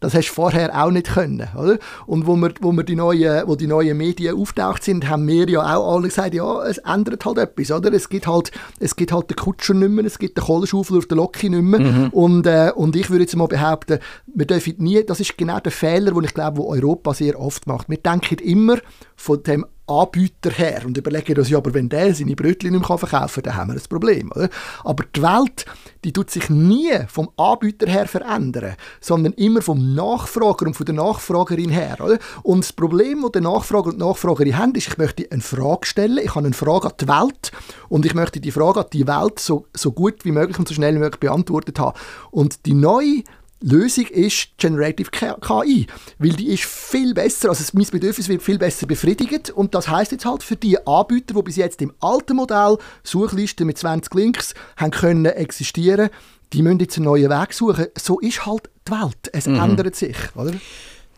Das 0.00 0.14
hast 0.14 0.28
du 0.28 0.34
vorher 0.34 0.84
auch 0.84 0.90
nicht 0.90 1.06
können, 1.06 1.48
oder? 1.56 1.78
Und 2.06 2.26
wo 2.26 2.36
wir, 2.36 2.52
wo 2.60 2.70
wir 2.72 2.84
die 2.84 2.96
neuen, 2.96 3.48
wo 3.48 3.56
die 3.56 3.66
neuen 3.66 3.96
Medien 3.96 4.36
auftaucht 4.36 4.84
sind, 4.84 5.08
haben 5.08 5.26
wir 5.26 5.48
ja 5.48 5.74
auch 5.74 5.94
alle 5.94 6.08
gesagt, 6.08 6.34
ja, 6.34 6.64
es 6.64 6.78
ändert 6.78 7.24
halt 7.24 7.38
etwas, 7.38 7.70
oder? 7.70 7.90
Es 7.94 8.10
gibt 8.10 8.26
halt, 8.26 8.50
es 8.78 8.94
gibt 8.96 9.10
halt 9.10 9.30
den 9.30 9.36
Kutscher 9.36 9.72
nicht 9.72 9.88
mehr, 9.88 10.04
es 10.04 10.18
gibt 10.18 10.36
den 10.36 10.44
Kohlenschaufel 10.44 10.98
auf 10.98 11.06
der 11.06 11.16
Loki 11.16 11.48
nicht 11.48 11.62
mehr. 11.62 11.80
Mhm. 11.80 12.08
Und, 12.10 12.46
äh, 12.46 12.72
und 12.74 12.94
ich 12.94 13.08
würde 13.08 13.22
jetzt 13.22 13.36
mal 13.36 13.48
behaupten, 13.48 13.98
wir 14.26 14.46
dürfen 14.46 14.74
nie, 14.78 15.02
das 15.02 15.20
ist 15.20 15.38
genau 15.38 15.60
der 15.60 15.72
Fehler, 15.72 16.12
den 16.12 16.24
ich 16.24 16.34
glaube, 16.34 16.58
wo 16.58 16.68
Europa 16.68 17.14
sehr 17.14 17.40
oft 17.40 17.66
macht. 17.66 17.88
Wir 17.88 17.98
denken 17.98 18.38
immer 18.38 18.76
von 19.16 19.42
dem 19.42 19.64
Anbieter 19.86 20.50
her 20.50 20.82
und 20.84 20.96
überlegen 20.98 21.38
uns, 21.38 21.48
ja, 21.48 21.58
aber 21.58 21.72
wenn 21.74 21.88
der 21.88 22.14
seine 22.14 22.34
Brötchen 22.34 22.72
nicht 22.72 22.88
mehr 22.88 22.98
verkaufen 22.98 23.42
kann, 23.42 23.44
dann 23.44 23.56
haben 23.56 23.70
wir 23.70 23.76
ein 23.76 23.88
Problem. 23.88 24.30
Oder? 24.32 24.48
Aber 24.84 25.04
die 25.14 25.22
Welt, 25.22 25.64
die 26.04 26.12
tut 26.12 26.30
sich 26.30 26.50
nie 26.50 26.90
vom 27.08 27.28
Anbieter 27.36 27.86
her 27.86 28.06
verändern, 28.06 28.74
sondern 29.00 29.32
immer 29.34 29.62
vom 29.62 29.94
Nachfrager 29.94 30.66
und 30.66 30.74
von 30.74 30.86
der 30.86 30.94
Nachfragerin 30.94 31.70
her. 31.70 31.98
Oder? 32.00 32.18
Und 32.42 32.64
das 32.64 32.72
Problem, 32.72 33.22
das 33.22 33.32
der 33.32 33.42
Nachfrager 33.42 33.86
und 33.86 34.00
die 34.00 34.04
Nachfragerin 34.04 34.58
haben, 34.58 34.74
ist, 34.74 34.88
ich 34.88 34.98
möchte 34.98 35.30
eine 35.30 35.42
Frage 35.42 35.86
stellen, 35.86 36.18
ich 36.18 36.34
habe 36.34 36.46
eine 36.46 36.54
Frage 36.54 36.88
an 36.88 36.94
die 37.00 37.08
Welt 37.08 37.52
und 37.88 38.06
ich 38.06 38.14
möchte 38.14 38.40
die 38.40 38.50
Frage 38.50 38.80
an 38.80 38.86
die 38.92 39.06
Welt 39.06 39.38
so, 39.38 39.66
so 39.74 39.92
gut 39.92 40.24
wie 40.24 40.32
möglich 40.32 40.58
und 40.58 40.66
so 40.66 40.74
schnell 40.74 40.94
wie 40.94 41.00
möglich 41.00 41.20
beantwortet 41.20 41.78
haben. 41.78 41.98
Und 42.30 42.66
die 42.66 42.74
neue 42.74 43.22
Lösung 43.60 44.06
ist 44.06 44.48
Generative 44.58 45.10
KI, 45.10 45.86
weil 46.18 46.30
die 46.30 46.48
ist 46.48 46.64
viel 46.64 47.14
besser, 47.14 47.48
also 47.48 47.64
mein 47.72 47.86
Bedürfnis 47.86 48.28
wird 48.28 48.42
viel 48.42 48.58
besser 48.58 48.86
befriedigt 48.86 49.50
und 49.50 49.74
das 49.74 49.88
heißt 49.88 50.12
jetzt 50.12 50.26
halt 50.26 50.42
für 50.42 50.56
die 50.56 50.84
Anbieter, 50.86 51.34
die 51.34 51.42
bis 51.42 51.56
jetzt 51.56 51.80
im 51.80 51.92
alten 52.00 52.36
Modell 52.36 52.76
Suchlisten 53.02 53.66
mit 53.66 53.78
20 53.78 54.14
Links 54.14 54.54
haben 54.76 54.90
können 54.90 55.24
existieren, 55.24 56.10
die 56.52 56.62
müssen 56.62 56.80
jetzt 56.80 56.96
einen 56.96 57.06
neuen 57.06 57.30
Weg 57.30 57.52
suchen. 57.54 57.86
So 57.98 58.20
ist 58.20 58.44
halt 58.46 58.70
die 58.86 58.92
Welt. 58.92 59.30
Es 59.32 59.46
mhm. 59.46 59.58
ändert 59.58 59.96
sich, 59.96 60.16
oder? 60.34 60.52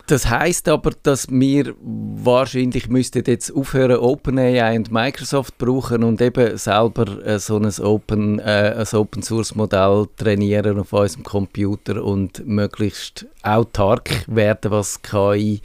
Das 0.09 0.27
heißt 0.27 0.67
aber, 0.69 0.89
dass 1.03 1.27
wir 1.29 1.75
wahrscheinlich 1.83 2.89
müssten 2.89 3.23
jetzt 3.27 3.55
aufhören, 3.55 3.99
OpenAI 3.99 4.75
und 4.75 4.91
Microsoft 4.91 5.59
brauchen 5.59 6.03
und 6.03 6.19
eben 6.19 6.57
selber 6.57 7.23
äh, 7.23 7.37
so 7.37 7.57
ein 7.57 7.71
Open, 7.79 8.39
äh, 8.39 8.73
ein 8.75 8.97
Open 8.97 9.21
Source 9.21 9.53
Modell 9.53 10.07
trainieren 10.17 10.79
auf 10.79 10.93
unserem 10.93 11.23
Computer 11.23 12.03
und 12.03 12.43
möglichst 12.43 13.27
autark 13.43 14.25
werden, 14.25 14.71
was 14.71 14.99
KI 15.03 15.61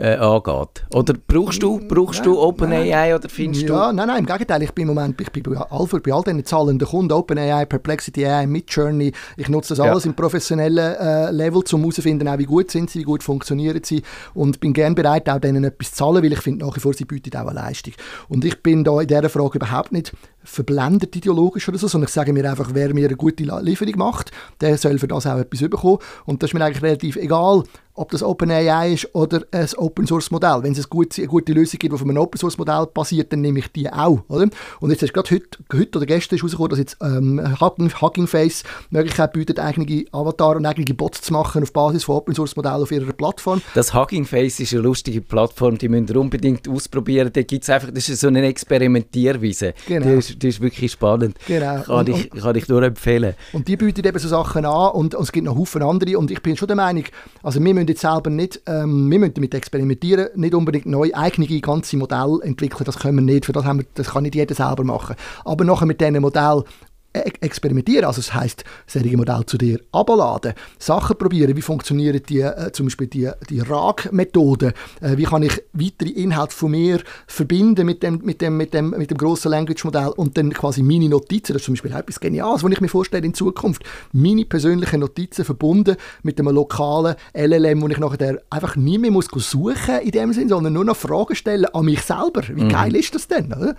äh, 0.00 0.16
angeht. 0.16 0.86
Oder 0.94 1.14
brauchst 1.26 1.62
du, 1.62 1.78
brauchst 1.86 2.24
du 2.24 2.40
OpenAI 2.40 3.14
oder 3.14 3.28
findest 3.28 3.68
ja, 3.68 3.90
du... 3.90 3.96
Nein, 3.96 4.06
nein, 4.08 4.18
im 4.20 4.26
Gegenteil. 4.26 4.62
Ich 4.62 4.72
bin 4.72 4.88
im 4.88 4.94
Moment 4.94 5.20
ich 5.20 5.30
bin 5.30 5.42
bei, 5.42 5.56
Alpha, 5.56 5.98
bei 5.98 6.12
all 6.12 6.22
diesen 6.22 6.44
zahlenden 6.44 6.88
Kunden, 6.88 7.12
OpenAI, 7.12 7.66
Perplexity 7.66 8.24
AI, 8.26 8.46
Midjourney, 8.46 9.12
ich 9.36 9.48
nutze 9.48 9.70
das 9.70 9.78
Ja. 9.78 9.90
alles 9.90 10.06
im 10.06 10.14
professionellen 10.14 10.96
äh, 10.96 11.30
Level, 11.30 11.62
um 11.72 11.80
herauszufinden, 11.80 12.28
auch 12.28 12.38
wie 12.38 12.44
gut 12.44 12.70
sind 12.70 12.88
sie, 12.88 13.00
wie 13.00 13.04
gut 13.04 13.22
funktionieren 13.22 13.82
sie 13.84 14.02
und 14.32 14.58
bin 14.60 14.72
gerne 14.72 14.94
bereit, 14.94 15.28
auch 15.28 15.38
denen 15.38 15.64
etwas 15.64 15.90
zu 15.90 15.96
zahlen, 15.96 16.22
weil 16.22 16.32
ich 16.32 16.40
finde 16.40 16.64
nach 16.64 16.74
wie 16.74 16.80
vor, 16.80 16.94
sie 16.94 17.04
bieten 17.04 17.36
auch 17.36 17.48
eine 17.48 17.60
Leistung. 17.60 17.92
Und 18.28 18.44
ich 18.44 18.62
bin 18.62 18.84
da 18.84 19.00
in 19.00 19.06
dieser 19.06 19.28
Frage 19.28 19.58
überhaupt 19.58 19.92
nicht 19.92 20.12
verblendet 20.42 21.14
ideologisch 21.14 21.68
oder 21.68 21.76
so, 21.76 21.86
sondern 21.86 22.08
ich 22.08 22.14
sage 22.14 22.32
mir 22.32 22.48
einfach, 22.48 22.70
wer 22.72 22.94
mir 22.94 23.06
eine 23.06 23.16
gute 23.16 23.44
Lieferung 23.44 23.98
macht, 23.98 24.30
der 24.60 24.78
soll 24.78 24.98
für 24.98 25.08
das 25.08 25.26
auch 25.26 25.38
etwas 25.38 25.60
bekommen. 25.60 25.98
Und 26.24 26.42
das 26.42 26.50
ist 26.50 26.54
mir 26.54 26.64
eigentlich 26.64 26.82
relativ 26.82 27.16
egal, 27.16 27.64
ob 28.00 28.10
das 28.12 28.22
OpenAI 28.22 28.94
ist 28.94 29.14
oder 29.14 29.42
ein 29.50 29.68
Open 29.76 30.06
Source 30.06 30.30
Modell. 30.30 30.60
Wenn 30.62 30.72
es 30.72 30.78
eine 30.78 30.86
gute, 30.88 31.20
eine 31.20 31.28
gute 31.28 31.52
Lösung 31.52 31.78
gibt, 31.78 31.92
die 31.92 31.94
auf 31.94 32.02
einem 32.02 32.16
Open 32.16 32.38
Source 32.38 32.56
Modell 32.56 32.86
basiert, 32.94 33.30
dann 33.30 33.42
nehme 33.42 33.58
ich 33.58 33.70
die 33.72 33.92
auch. 33.92 34.20
Oder? 34.28 34.48
Und 34.80 34.90
jetzt 34.90 35.02
ist 35.02 35.12
gerade 35.12 35.30
heute, 35.30 35.46
heute 35.74 35.98
oder 35.98 36.06
gestern 36.06 36.36
ist 36.36 36.44
rausgekommen, 36.44 36.70
dass 36.70 36.78
jetzt 36.78 36.96
ähm, 37.02 37.60
Hugging, 37.60 37.92
Hugging 38.00 38.26
Face 38.26 38.62
die 38.90 38.96
Möglichkeit 38.96 39.34
bietet, 39.34 39.58
eigene 39.60 40.06
Avatar 40.12 40.56
und 40.56 40.64
eigene 40.64 40.94
Bots 40.94 41.20
zu 41.20 41.32
machen 41.34 41.62
auf 41.62 41.74
Basis 41.74 42.04
von 42.04 42.16
Open 42.16 42.34
Source 42.34 42.56
Modellen 42.56 42.82
auf 42.82 42.90
ihrer 42.90 43.12
Plattform. 43.12 43.60
Das 43.74 43.92
Hugging 43.92 44.24
Face 44.24 44.60
ist 44.60 44.72
eine 44.72 44.80
lustige 44.82 45.20
Plattform, 45.20 45.76
die 45.76 45.90
müsst 45.90 46.08
ihr 46.08 46.16
unbedingt 46.16 46.66
ausprobieren. 46.68 47.30
Da 47.30 47.42
gibt's 47.42 47.68
einfach, 47.68 47.90
das 47.92 48.08
ist 48.08 48.20
so 48.20 48.28
eine 48.28 48.42
Experimentierwiese. 48.46 49.74
Genau. 49.86 50.06
Die, 50.06 50.12
ist, 50.14 50.42
die 50.42 50.48
ist 50.48 50.60
wirklich 50.60 50.92
spannend. 50.92 51.36
Genau. 51.46 51.82
Kann, 51.82 51.96
Und- 51.98 52.08
ich, 52.08 52.30
kann 52.30 52.56
ich 52.56 52.66
nur 52.68 52.82
empfehlen. 52.82 53.34
Und 53.52 53.68
die 53.68 53.76
bieten 53.76 54.06
eben 54.06 54.18
so 54.18 54.28
Sachen 54.28 54.64
an 54.64 54.92
und, 54.92 55.14
und 55.14 55.22
es 55.22 55.32
gibt 55.32 55.44
noch 55.44 55.56
Haufen 55.56 55.82
andere 55.82 56.18
und 56.18 56.30
ich 56.30 56.40
bin 56.42 56.56
schon 56.56 56.66
der 56.68 56.76
Meinung, 56.76 57.04
also 57.42 57.62
wir 57.62 57.74
müssen 57.74 57.89
jetzt 57.90 58.00
selber 58.00 58.30
nicht, 58.30 58.60
ähm, 58.66 59.10
wir 59.10 59.18
müssen 59.18 59.34
damit 59.34 59.54
experimentieren, 59.54 60.28
nicht 60.34 60.54
unbedingt 60.54 60.86
neu 60.86 61.10
eigene 61.12 61.60
ganze 61.60 61.96
Modelle 61.96 62.40
entwickeln, 62.42 62.84
das 62.84 62.98
können 62.98 63.16
wir 63.16 63.34
nicht, 63.34 63.46
für 63.46 63.52
das, 63.52 63.64
haben 63.64 63.80
wir, 63.80 63.86
das 63.94 64.10
kann 64.10 64.22
nicht 64.22 64.34
jeder 64.34 64.54
selber 64.54 64.84
machen. 64.84 65.16
Aber 65.44 65.64
nachher 65.64 65.86
mit 65.86 66.00
diesen 66.00 66.20
Modellen 66.20 66.64
experimentieren, 67.12 68.04
also 68.04 68.20
das 68.20 68.34
heisst, 68.34 68.64
solche 68.86 69.16
Modelle 69.16 69.44
zu 69.46 69.58
dir 69.58 69.80
abladen, 69.90 70.54
Sachen 70.78 71.18
probieren, 71.18 71.56
wie 71.56 71.62
funktionieren 71.62 72.20
die, 72.28 72.40
äh, 72.40 72.70
zum 72.72 72.86
Beispiel 72.86 73.08
die, 73.08 73.28
die 73.48 73.60
RAG-Methode, 73.60 74.72
äh, 75.00 75.16
wie 75.16 75.24
kann 75.24 75.42
ich 75.42 75.62
weitere 75.72 76.10
Inhalte 76.10 76.54
von 76.54 76.70
mir 76.70 77.00
verbinden 77.26 77.86
mit 77.86 78.02
dem, 78.02 78.20
mit 78.22 78.40
dem, 78.40 78.56
mit 78.56 78.74
dem, 78.74 78.90
mit 78.90 79.10
dem 79.10 79.18
grossen 79.18 79.50
Language-Modell 79.50 80.08
und 80.16 80.38
dann 80.38 80.52
quasi 80.52 80.82
meine 80.82 81.08
Notizen, 81.08 81.52
das 81.52 81.62
ist 81.62 81.66
zum 81.66 81.74
Beispiel 81.74 81.92
etwas 81.92 82.20
Geniales, 82.20 82.62
was 82.62 82.72
ich 82.72 82.80
mir 82.80 82.88
vorstelle 82.88 83.26
in 83.26 83.34
Zukunft, 83.34 83.82
meine 84.12 84.44
persönlichen 84.44 85.00
Notizen 85.00 85.44
verbunden 85.44 85.96
mit 86.22 86.38
einem 86.38 86.54
lokalen 86.54 87.16
LLM, 87.34 87.82
wo 87.82 87.88
ich 87.88 87.98
nachher 87.98 88.40
einfach 88.50 88.76
nie 88.76 88.98
mehr 88.98 89.10
muss 89.10 89.26
suchen 89.30 90.00
in 90.02 90.10
dem 90.10 90.32
Sinn, 90.32 90.48
sondern 90.48 90.72
nur 90.72 90.84
noch 90.84 90.96
Fragen 90.96 91.34
stellen 91.34 91.66
an 91.66 91.84
mich 91.84 92.02
selber. 92.02 92.42
Wie 92.48 92.68
geil 92.68 92.94
ist 92.94 93.14
das 93.14 93.26
denn? 93.26 93.52
Oder? 93.52 93.74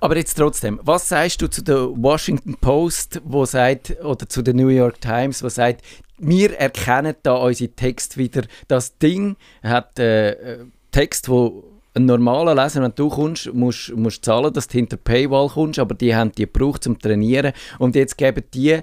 Aber 0.00 0.16
jetzt 0.16 0.34
trotzdem, 0.34 0.80
was 0.82 1.08
sagst 1.08 1.42
du 1.42 1.48
zu 1.48 1.62
der 1.62 1.88
Washington 1.90 2.56
Post, 2.60 3.20
wo 3.24 3.44
sagt, 3.44 3.96
oder 4.02 4.28
zu 4.28 4.42
der 4.42 4.54
New 4.54 4.68
York 4.68 5.00
Times, 5.00 5.42
wo 5.42 5.48
sagt, 5.48 5.82
wir 6.18 6.58
erkennen 6.58 7.14
da 7.22 7.34
unsere 7.34 7.70
Text 7.70 8.18
wieder. 8.18 8.42
Das 8.66 8.98
Ding 8.98 9.36
hat 9.62 9.98
äh, 9.98 10.30
äh, 10.30 10.64
Text, 10.90 11.28
wo 11.28 11.64
ein 11.94 12.06
normaler 12.06 12.54
Leser, 12.54 12.82
wenn 12.82 12.94
du 12.94 13.08
kommst, 13.08 13.52
musst, 13.52 13.94
musst 13.94 14.24
zahlen, 14.24 14.52
dass 14.52 14.68
du 14.68 14.78
hinter 14.78 14.96
Paywall 14.96 15.48
kommst, 15.48 15.78
aber 15.78 15.94
die 15.94 16.14
haben 16.14 16.32
die 16.32 16.42
gebraucht 16.42 16.84
zum 16.84 16.98
Trainieren 16.98 17.52
und 17.78 17.94
jetzt 17.94 18.18
geben 18.18 18.44
die 18.54 18.80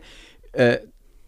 äh, 0.53 0.77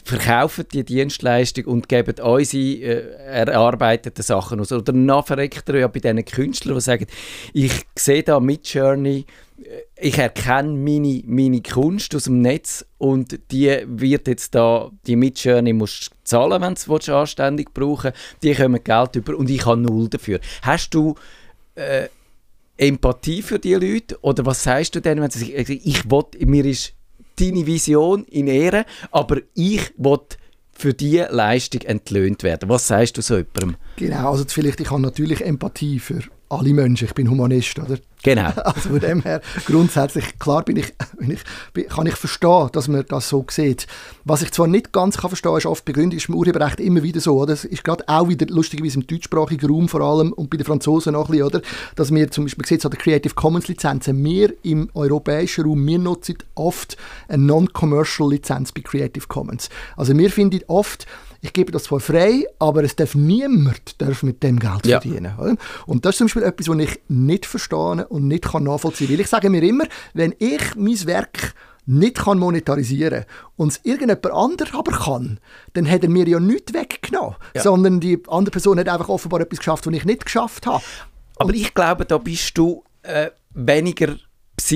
verkaufen 0.07 0.65
die 0.71 0.83
Dienstleistung 0.83 1.65
und 1.65 1.89
geben 1.89 2.15
unsere 2.21 2.63
äh, 2.63 3.15
erarbeiteten 3.25 4.23
Sachen 4.23 4.59
aus. 4.59 4.71
Oder 4.71 4.93
noch 4.93 5.27
verreckter 5.27 5.77
ja 5.77 5.87
bei 5.87 5.99
diesen 5.99 6.23
Künstlern, 6.25 6.75
die 6.75 6.81
sagen, 6.81 7.07
ich 7.53 7.85
sehe 7.95 8.23
da 8.23 8.39
mit 8.39 8.67
Journey, 8.67 9.25
äh, 9.61 9.81
ich 9.99 10.17
erkenne 10.17 10.73
meine, 10.73 11.23
meine 11.25 11.61
Kunst 11.61 12.15
aus 12.15 12.25
dem 12.25 12.41
Netz 12.41 12.85
und 12.97 13.39
die 13.51 13.83
wird 13.85 14.27
jetzt 14.27 14.55
da, 14.55 14.91
die 15.05 15.15
Midjourney 15.15 15.73
musst 15.73 16.11
zahlen, 16.23 16.61
wenn 16.61 16.75
du 16.75 16.95
es 16.95 17.09
anständig 17.09 17.73
brauchen 17.73 18.13
die 18.43 18.53
kommen 18.53 18.83
Geld 18.83 19.15
über 19.15 19.37
und 19.37 19.49
ich 19.49 19.65
habe 19.65 19.81
null 19.81 20.09
dafür. 20.09 20.39
Hast 20.61 20.93
du 20.93 21.15
äh, 21.75 22.07
Empathie 22.77 23.41
für 23.41 23.59
die 23.59 23.73
Leute 23.73 24.17
oder 24.21 24.45
was 24.45 24.63
sagst 24.63 24.95
du 24.95 25.01
denen, 25.01 25.21
wenn 25.21 25.31
sie 25.31 25.39
sagen, 25.39 25.81
ich 25.83 26.09
will, 26.09 26.25
mir 26.45 26.65
ist 26.65 26.93
deine 27.39 27.65
Vision 27.65 28.25
in 28.25 28.47
Ehre, 28.47 28.85
aber 29.11 29.37
ich 29.53 29.93
will 29.97 30.19
für 30.71 30.93
diese 30.93 31.27
Leistung 31.31 31.81
entlöhnt 31.81 32.43
werden. 32.43 32.69
Was 32.69 32.87
sagst 32.87 33.17
du 33.17 33.21
so 33.21 33.37
jemandem? 33.37 33.77
Genau, 33.97 34.31
also 34.31 34.45
vielleicht, 34.47 34.79
ich 34.79 34.91
habe 34.91 35.01
natürlich 35.01 35.43
Empathie 35.43 35.99
für 35.99 36.21
alle 36.49 36.73
Menschen, 36.73 37.05
ich 37.05 37.13
bin 37.13 37.29
Humanist, 37.29 37.77
oder? 37.79 37.97
Genau. 38.23 38.51
Also 38.63 38.89
von 38.89 38.99
dem 38.99 39.21
her, 39.21 39.41
grundsätzlich, 39.65 40.37
klar 40.39 40.63
bin 40.63 40.77
ich, 40.77 40.93
bin 41.17 41.31
ich, 41.31 41.39
bin, 41.73 41.87
kann 41.87 42.05
ich 42.05 42.15
verstehen, 42.15 42.69
dass 42.73 42.87
man 42.87 43.03
das 43.07 43.27
so 43.27 43.45
sieht. 43.49 43.87
Was 44.23 44.43
ich 44.43 44.51
zwar 44.51 44.67
nicht 44.67 44.93
ganz 44.93 45.17
kann 45.17 45.29
verstehen, 45.29 45.57
ist 45.57 45.65
oft 45.65 45.83
begründet, 45.83 46.19
ist 46.19 46.29
im 46.29 46.35
Urheberrecht 46.35 46.79
immer 46.79 47.01
wieder 47.01 47.19
so, 47.19 47.39
oder? 47.39 47.53
Es 47.53 47.65
ist 47.65 47.83
gerade 47.83 48.03
auch 48.07 48.29
wieder 48.29 48.45
lustigerweise 48.47 48.99
im 48.99 49.07
deutschsprachigen 49.07 49.67
Raum 49.67 49.89
vor 49.89 50.01
allem 50.01 50.31
und 50.31 50.49
bei 50.49 50.57
den 50.57 50.65
Franzosen 50.65 51.13
noch 51.13 51.25
ein 51.25 51.31
bisschen, 51.31 51.47
oder? 51.47 51.61
Dass 51.95 52.13
wir 52.13 52.29
zum 52.29 52.45
Beispiel, 52.45 52.65
sieht 52.65 52.85
an 52.85 52.91
der 52.91 52.99
Creative 52.99 53.33
Commons 53.33 53.67
Lizenzen, 53.67 54.23
wir 54.23 54.53
im 54.63 54.89
europäischen 54.93 55.65
Raum, 55.65 55.85
wir 55.87 55.99
nutzen 55.99 56.37
oft 56.53 56.97
eine 57.27 57.43
Non-Commercial 57.43 58.29
Lizenz 58.29 58.71
bei 58.71 58.81
Creative 58.81 59.25
Commons. 59.27 59.69
Also 59.95 60.15
wir 60.15 60.29
finden 60.29 60.61
oft, 60.67 61.07
ich 61.41 61.53
gebe 61.53 61.71
das 61.71 61.83
zwar 61.83 61.99
frei, 61.99 62.45
aber 62.59 62.83
es 62.83 62.95
darf 62.95 63.15
niemand 63.15 64.01
darf 64.01 64.23
mit 64.23 64.41
dem 64.43 64.59
Geld 64.59 64.85
Ja. 64.85 64.99
verdienen. 65.01 65.33
Oder? 65.37 65.55
Und 65.85 66.05
das 66.05 66.15
ist 66.15 66.17
zum 66.19 66.25
Beispiel 66.27 66.43
etwas, 66.43 66.67
was 66.67 66.77
ich 66.79 66.99
nicht 67.07 67.45
verstehe 67.45 68.07
und 68.07 68.27
nicht 68.27 68.45
kann 68.45 68.63
nachvollziehen 68.63 69.07
kann. 69.07 69.15
Weil 69.17 69.21
ich 69.21 69.27
sage 69.29 69.49
mir 69.49 69.63
immer, 69.63 69.85
wenn 70.13 70.33
ich 70.39 70.75
mein 70.75 71.05
Werk 71.05 71.53
nicht 71.89 72.17
kann 72.17 72.37
monetarisieren 72.39 73.23
und 73.55 73.71
es 73.71 73.79
irgendjemand 73.83 74.25
anderes 74.31 74.73
aber 74.73 74.91
kann, 74.91 75.39
dann 75.73 75.89
hat 75.89 76.03
er 76.03 76.09
mir 76.09 76.27
ja 76.27 76.37
nichts 76.39 76.73
weggenommen, 76.73 77.35
Ja. 77.55 77.61
sondern 77.61 78.01
die 78.01 78.21
andere 78.27 78.51
Person 78.51 78.77
hat 78.77 78.89
einfach 78.89 79.07
offenbar 79.07 79.39
etwas 79.39 79.59
geschafft, 79.59 79.87
was 79.87 79.93
ich 79.93 80.03
nicht 80.03 80.25
geschafft 80.25 80.65
habe. 80.65 80.83
Aber 81.37 81.53
ich 81.53 81.73
glaube, 81.73 82.03
da 82.05 82.17
bist 82.17 82.57
du 82.57 82.83
äh, 83.03 83.29
weniger 83.53 84.15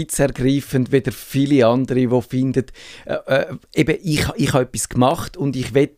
besitzergreifend 0.05 0.91
wie 0.91 1.03
viele 1.11 1.67
andere, 1.67 2.07
die 2.07 2.21
finden, 2.21 2.65
äh, 3.05 3.13
äh, 3.25 3.55
eben 3.73 3.97
ich, 4.03 4.27
ich 4.35 4.53
habe 4.53 4.63
etwas 4.63 4.89
gemacht 4.89 5.37
und 5.37 5.55
ich 5.55 5.73
will 5.73 5.89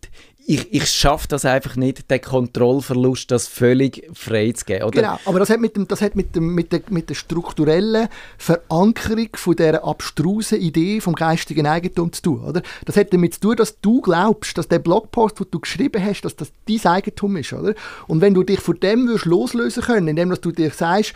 ich, 0.45 0.73
ich 0.73 0.89
schaffe 0.89 1.27
das 1.27 1.45
einfach 1.45 1.75
nicht, 1.75 2.09
den 2.09 2.21
Kontrollverlust, 2.21 3.31
das 3.31 3.47
völlig 3.47 4.09
frei 4.13 4.51
zu 4.51 4.65
geben. 4.65 4.83
Oder? 4.83 5.01
Genau, 5.01 5.19
aber 5.25 5.39
das 5.39 5.49
hat 5.49 5.59
mit, 5.59 5.75
dem, 5.75 5.87
das 5.87 6.01
hat 6.01 6.15
mit, 6.15 6.35
dem, 6.35 6.53
mit, 6.53 6.71
der, 6.71 6.81
mit 6.89 7.09
der 7.09 7.15
strukturellen 7.15 8.09
Verankerung 8.37 9.29
von 9.35 9.55
dieser 9.55 9.83
abstrusen 9.85 10.59
Idee 10.59 10.99
vom 10.99 11.15
geistigen 11.15 11.65
Eigentum 11.65 12.11
zu 12.11 12.21
tun. 12.21 12.43
Oder? 12.43 12.61
Das 12.85 12.97
hat 12.97 13.13
damit 13.13 13.35
zu 13.35 13.39
tun, 13.39 13.55
dass 13.55 13.79
du 13.79 14.01
glaubst, 14.01 14.57
dass 14.57 14.67
der 14.67 14.79
Blogpost, 14.79 15.39
den 15.39 15.47
du 15.49 15.59
geschrieben 15.59 16.03
hast, 16.03 16.21
dass 16.21 16.35
das 16.35 16.51
dein 16.67 16.91
Eigentum 16.91 17.37
ist. 17.37 17.53
Oder? 17.53 17.73
Und 18.07 18.21
wenn 18.21 18.33
du 18.33 18.43
dich 18.43 18.59
von 18.59 18.79
dem 18.79 19.07
würdest 19.07 19.25
loslösen 19.25 19.83
können, 19.83 20.09
indem 20.09 20.29
dass 20.29 20.41
du 20.41 20.51
dir 20.51 20.71
sagst, 20.71 21.13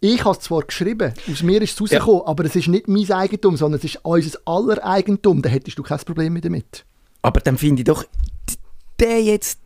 ich 0.00 0.24
habe 0.24 0.36
es 0.36 0.44
zwar 0.44 0.62
geschrieben, 0.62 1.12
aus 1.28 1.42
mir 1.42 1.60
ist 1.60 1.72
es 1.72 1.80
rausgekommen, 1.80 2.22
aber 2.24 2.44
es 2.44 2.54
ist 2.54 2.68
nicht 2.68 2.86
mein 2.86 3.10
Eigentum, 3.10 3.56
sondern 3.56 3.78
es 3.78 3.84
ist 3.84 3.98
unser 4.04 4.38
aller 4.44 4.84
Eigentum, 4.84 5.42
dann 5.42 5.50
hättest 5.50 5.76
du 5.76 5.82
kein 5.82 5.98
Problem 5.98 6.40
damit. 6.40 6.84
Aber 7.22 7.40
dann 7.40 7.58
finde 7.58 7.80
ich 7.80 7.84
doch, 7.84 8.04
der 9.00 9.22
jetzt, 9.22 9.60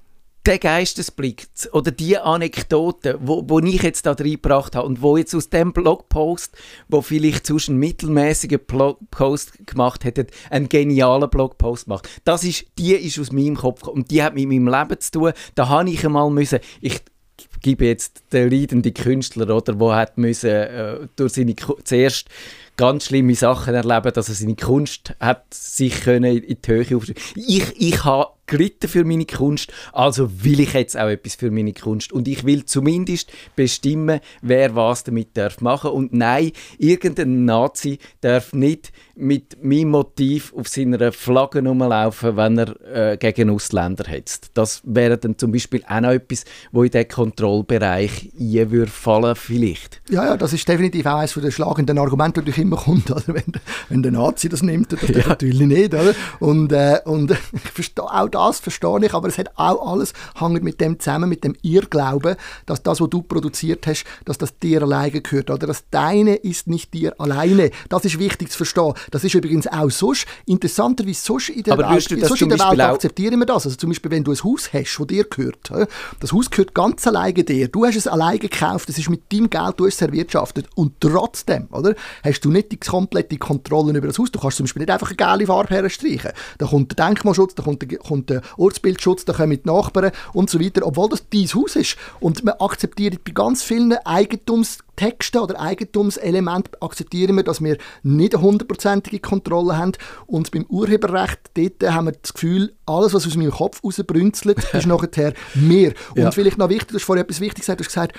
der 0.44 0.58
Geistesblick 0.58 1.46
oder 1.72 1.92
die 1.92 2.18
Anekdote, 2.18 3.18
wo, 3.22 3.44
wo 3.48 3.60
ich 3.60 3.82
jetzt 3.82 4.06
da 4.06 4.12
reingebracht 4.12 4.74
habe 4.74 4.86
und 4.86 5.00
wo 5.00 5.16
jetzt 5.16 5.34
aus 5.34 5.50
dem 5.50 5.72
Blogpost, 5.72 6.56
wo 6.88 7.00
vielleicht 7.00 7.46
sonst 7.46 7.68
einen 7.68 7.78
mittelmäßigen 7.78 8.58
Blogpost 8.66 9.66
gemacht 9.66 10.04
hätte, 10.04 10.26
einen 10.50 10.68
genialen 10.68 11.30
Blogpost 11.30 11.84
gemacht. 11.84 12.08
Das 12.24 12.42
ist, 12.42 12.66
die 12.76 12.94
ist 12.94 13.20
aus 13.20 13.30
meinem 13.30 13.56
Kopf 13.56 13.86
und 13.86 14.10
die 14.10 14.22
hat 14.22 14.34
mit 14.34 14.48
meinem 14.48 14.66
Leben 14.66 15.00
zu 15.00 15.12
tun. 15.12 15.32
Da 15.54 15.68
habe 15.68 15.90
ich 15.90 16.04
einmal 16.04 16.28
müssen, 16.30 16.58
ich 16.80 17.02
gebe 17.60 17.86
jetzt 17.86 18.24
den 18.32 18.50
leidenden 18.50 18.94
Künstler, 18.94 19.54
oder, 19.54 19.78
wo 19.78 19.92
hat 19.92 20.18
müssen, 20.18 20.50
äh, 20.50 20.98
durch 21.16 21.34
seine 21.34 21.54
zuerst 21.84 22.28
ganz 22.76 23.06
schlimme 23.06 23.34
Sachen 23.34 23.74
erleben, 23.74 24.12
dass 24.12 24.28
er 24.28 24.34
seine 24.34 24.56
Kunst 24.56 25.14
hat 25.20 25.52
sich 25.54 26.00
können 26.02 26.36
in 26.36 26.58
die 26.60 26.70
Höhe 26.70 26.96
aufstellen. 26.96 27.20
Ich, 27.36 27.80
ich 27.80 28.04
habe 28.04 28.32
gelitten 28.52 28.86
für 28.86 29.04
meine 29.04 29.24
Kunst, 29.24 29.72
also 29.92 30.44
will 30.44 30.60
ich 30.60 30.74
jetzt 30.74 30.96
auch 30.98 31.08
etwas 31.08 31.36
für 31.36 31.50
meine 31.50 31.72
Kunst. 31.72 32.12
Und 32.12 32.28
ich 32.28 32.44
will 32.44 32.66
zumindest 32.66 33.32
bestimmen, 33.56 34.20
wer 34.42 34.76
was 34.76 35.04
damit 35.04 35.36
darf 35.38 35.62
machen. 35.62 35.90
Und 35.90 36.12
nein, 36.12 36.52
irgendein 36.76 37.46
Nazi 37.46 37.98
darf 38.20 38.52
nicht 38.52 38.92
mit 39.14 39.62
meinem 39.64 39.90
Motiv 39.90 40.52
auf 40.54 40.68
seiner 40.68 41.12
Flagge 41.12 41.66
rumlaufen, 41.66 42.36
wenn 42.36 42.58
er 42.58 43.12
äh, 43.12 43.16
gegen 43.16 43.50
Ausländer 43.50 44.04
hetzt. 44.04 44.50
Das 44.54 44.82
wäre 44.84 45.16
dann 45.16 45.38
zum 45.38 45.52
Beispiel 45.52 45.82
auch 45.88 46.00
noch 46.00 46.10
etwas, 46.10 46.44
wo 46.72 46.82
in 46.82 46.90
diesen 46.90 47.08
Kontrollbereich 47.08 48.32
fallen 48.32 48.70
würde 48.70 49.34
vielleicht. 49.34 50.02
Ja, 50.10 50.26
ja, 50.26 50.36
das 50.36 50.52
ist 50.52 50.68
definitiv 50.68 51.06
auch 51.06 51.16
eines 51.16 51.34
der 51.34 51.50
schlagenden 51.50 51.98
Argumente, 51.98 52.42
die 52.42 52.60
immer 52.60 52.76
kommt. 52.76 53.10
Oder? 53.10 53.22
Wenn, 53.28 53.52
wenn 53.88 54.02
der 54.02 54.12
Nazi 54.12 54.48
das 54.48 54.62
nimmt, 54.62 54.92
das 54.92 55.00
ja. 55.08 55.28
natürlich 55.28 55.60
nicht. 55.60 55.94
Oder? 55.94 56.14
Und, 56.40 56.72
äh, 56.72 57.00
und 57.04 57.30
ich 57.52 57.70
verstehe 57.70 58.04
auch 58.04 58.28
das 58.28 58.41
das 58.46 58.60
verstehe 58.60 59.04
ich, 59.04 59.14
aber 59.14 59.28
es 59.28 59.38
hat 59.38 59.50
auch 59.56 59.92
alles 59.92 60.12
hängt 60.38 60.62
mit 60.62 60.80
dem 60.80 60.98
zusammen, 60.98 61.28
mit 61.28 61.44
dem 61.44 61.54
Irrglauben, 61.62 62.36
dass 62.66 62.82
das, 62.82 63.00
was 63.00 63.08
du 63.08 63.22
produziert 63.22 63.86
hast, 63.86 64.04
dass 64.24 64.38
das 64.38 64.58
dir 64.58 64.82
alleine 64.82 65.20
gehört. 65.20 65.50
Oder 65.50 65.66
das 65.66 65.84
Deine 65.90 66.34
ist 66.36 66.66
nicht 66.66 66.92
dir 66.94 67.18
alleine. 67.20 67.70
Das 67.88 68.04
ist 68.04 68.18
wichtig 68.18 68.50
zu 68.50 68.56
verstehen. 68.56 68.94
Das 69.10 69.24
ist 69.24 69.34
übrigens 69.34 69.66
auch 69.66 69.90
sonst, 69.90 70.26
interessanterweise 70.46 71.20
sonst 71.20 71.50
in 71.50 71.62
der 71.62 71.74
aber 71.74 71.90
Welt, 71.90 72.10
du 72.10 72.26
sonst 72.26 72.42
in 72.42 72.48
der 72.48 72.58
Welt 72.58 72.80
akzeptieren 72.80 73.38
wir 73.38 73.46
das. 73.46 73.66
Also 73.66 73.76
zum 73.76 73.90
Beispiel, 73.90 74.10
wenn 74.10 74.24
du 74.24 74.32
ein 74.32 74.42
Haus 74.42 74.72
hast, 74.72 74.98
das 74.98 75.06
dir 75.06 75.24
gehört, 75.24 75.70
das 76.20 76.32
Haus 76.32 76.50
gehört 76.50 76.74
ganz 76.74 77.06
alleine 77.06 77.44
dir. 77.44 77.68
Du 77.68 77.84
hast 77.84 77.96
es 77.96 78.06
alleine 78.06 78.38
gekauft, 78.38 78.88
es 78.88 78.98
ist 78.98 79.08
mit 79.08 79.32
deinem 79.32 79.50
Geld, 79.50 79.74
du 79.76 79.86
hast 79.86 79.94
es 79.94 80.02
erwirtschaftet 80.02 80.66
und 80.74 81.00
trotzdem, 81.00 81.68
oder, 81.70 81.94
hast 82.24 82.44
du 82.44 82.50
nicht 82.50 82.72
die 82.72 82.78
komplette 82.78 83.36
Kontrolle 83.36 83.96
über 83.96 84.08
das 84.08 84.18
Haus. 84.18 84.30
Du 84.32 84.38
kannst 84.38 84.56
zum 84.56 84.64
Beispiel 84.64 84.80
nicht 84.80 84.90
einfach 84.90 85.08
eine 85.08 85.16
geile 85.16 85.46
Farbe 85.46 85.74
herstreichen. 85.74 86.32
Da 86.58 86.66
kommt 86.66 86.98
der 86.98 87.06
Denkmalschutz, 87.06 87.54
da 87.54 87.62
kommt 87.62 87.82
der, 87.82 87.98
kommt 87.98 88.21
der 88.26 88.42
Ortsbildschutz, 88.56 89.24
da 89.24 89.32
kommen 89.32 89.50
die 89.62 89.68
Nachbarn 89.68 90.12
und 90.32 90.50
so 90.50 90.60
weiter, 90.60 90.86
obwohl 90.86 91.08
das 91.08 91.28
dein 91.28 91.46
Haus 91.54 91.76
ist. 91.76 91.96
Und 92.20 92.44
man 92.44 92.54
akzeptiert 92.58 93.24
bei 93.24 93.32
ganz 93.32 93.62
vielen 93.62 93.92
Eigentumstexten 93.92 95.40
oder 95.40 95.60
Eigentumselementen 95.60 96.74
akzeptieren 96.80 97.36
wir, 97.36 97.44
dass 97.44 97.62
wir 97.62 97.78
nicht 98.02 98.34
eine 98.34 98.42
hundertprozentige 98.42 99.20
Kontrolle 99.20 99.76
haben. 99.76 99.92
Und 100.26 100.50
beim 100.50 100.64
Urheberrecht, 100.66 101.40
dort 101.54 101.92
haben 101.92 102.06
wir 102.06 102.12
das 102.12 102.34
Gefühl, 102.34 102.74
alles, 102.86 103.14
was 103.14 103.26
aus 103.26 103.36
meinem 103.36 103.50
Kopf 103.50 103.82
rausbrünzelt, 103.84 104.58
ist 104.72 104.86
nachher 104.86 105.34
mehr. 105.54 105.92
Und 106.10 106.22
ja. 106.22 106.30
vielleicht 106.30 106.58
noch 106.58 106.68
wichtig, 106.68 106.88
du 106.88 106.94
hast 106.94 107.04
vorhin 107.04 107.24
etwas 107.24 107.40
Wichtiges 107.40 107.66
gesagt, 107.66 107.80
du 107.80 107.84
hast 107.84 107.88
gesagt, 107.88 108.18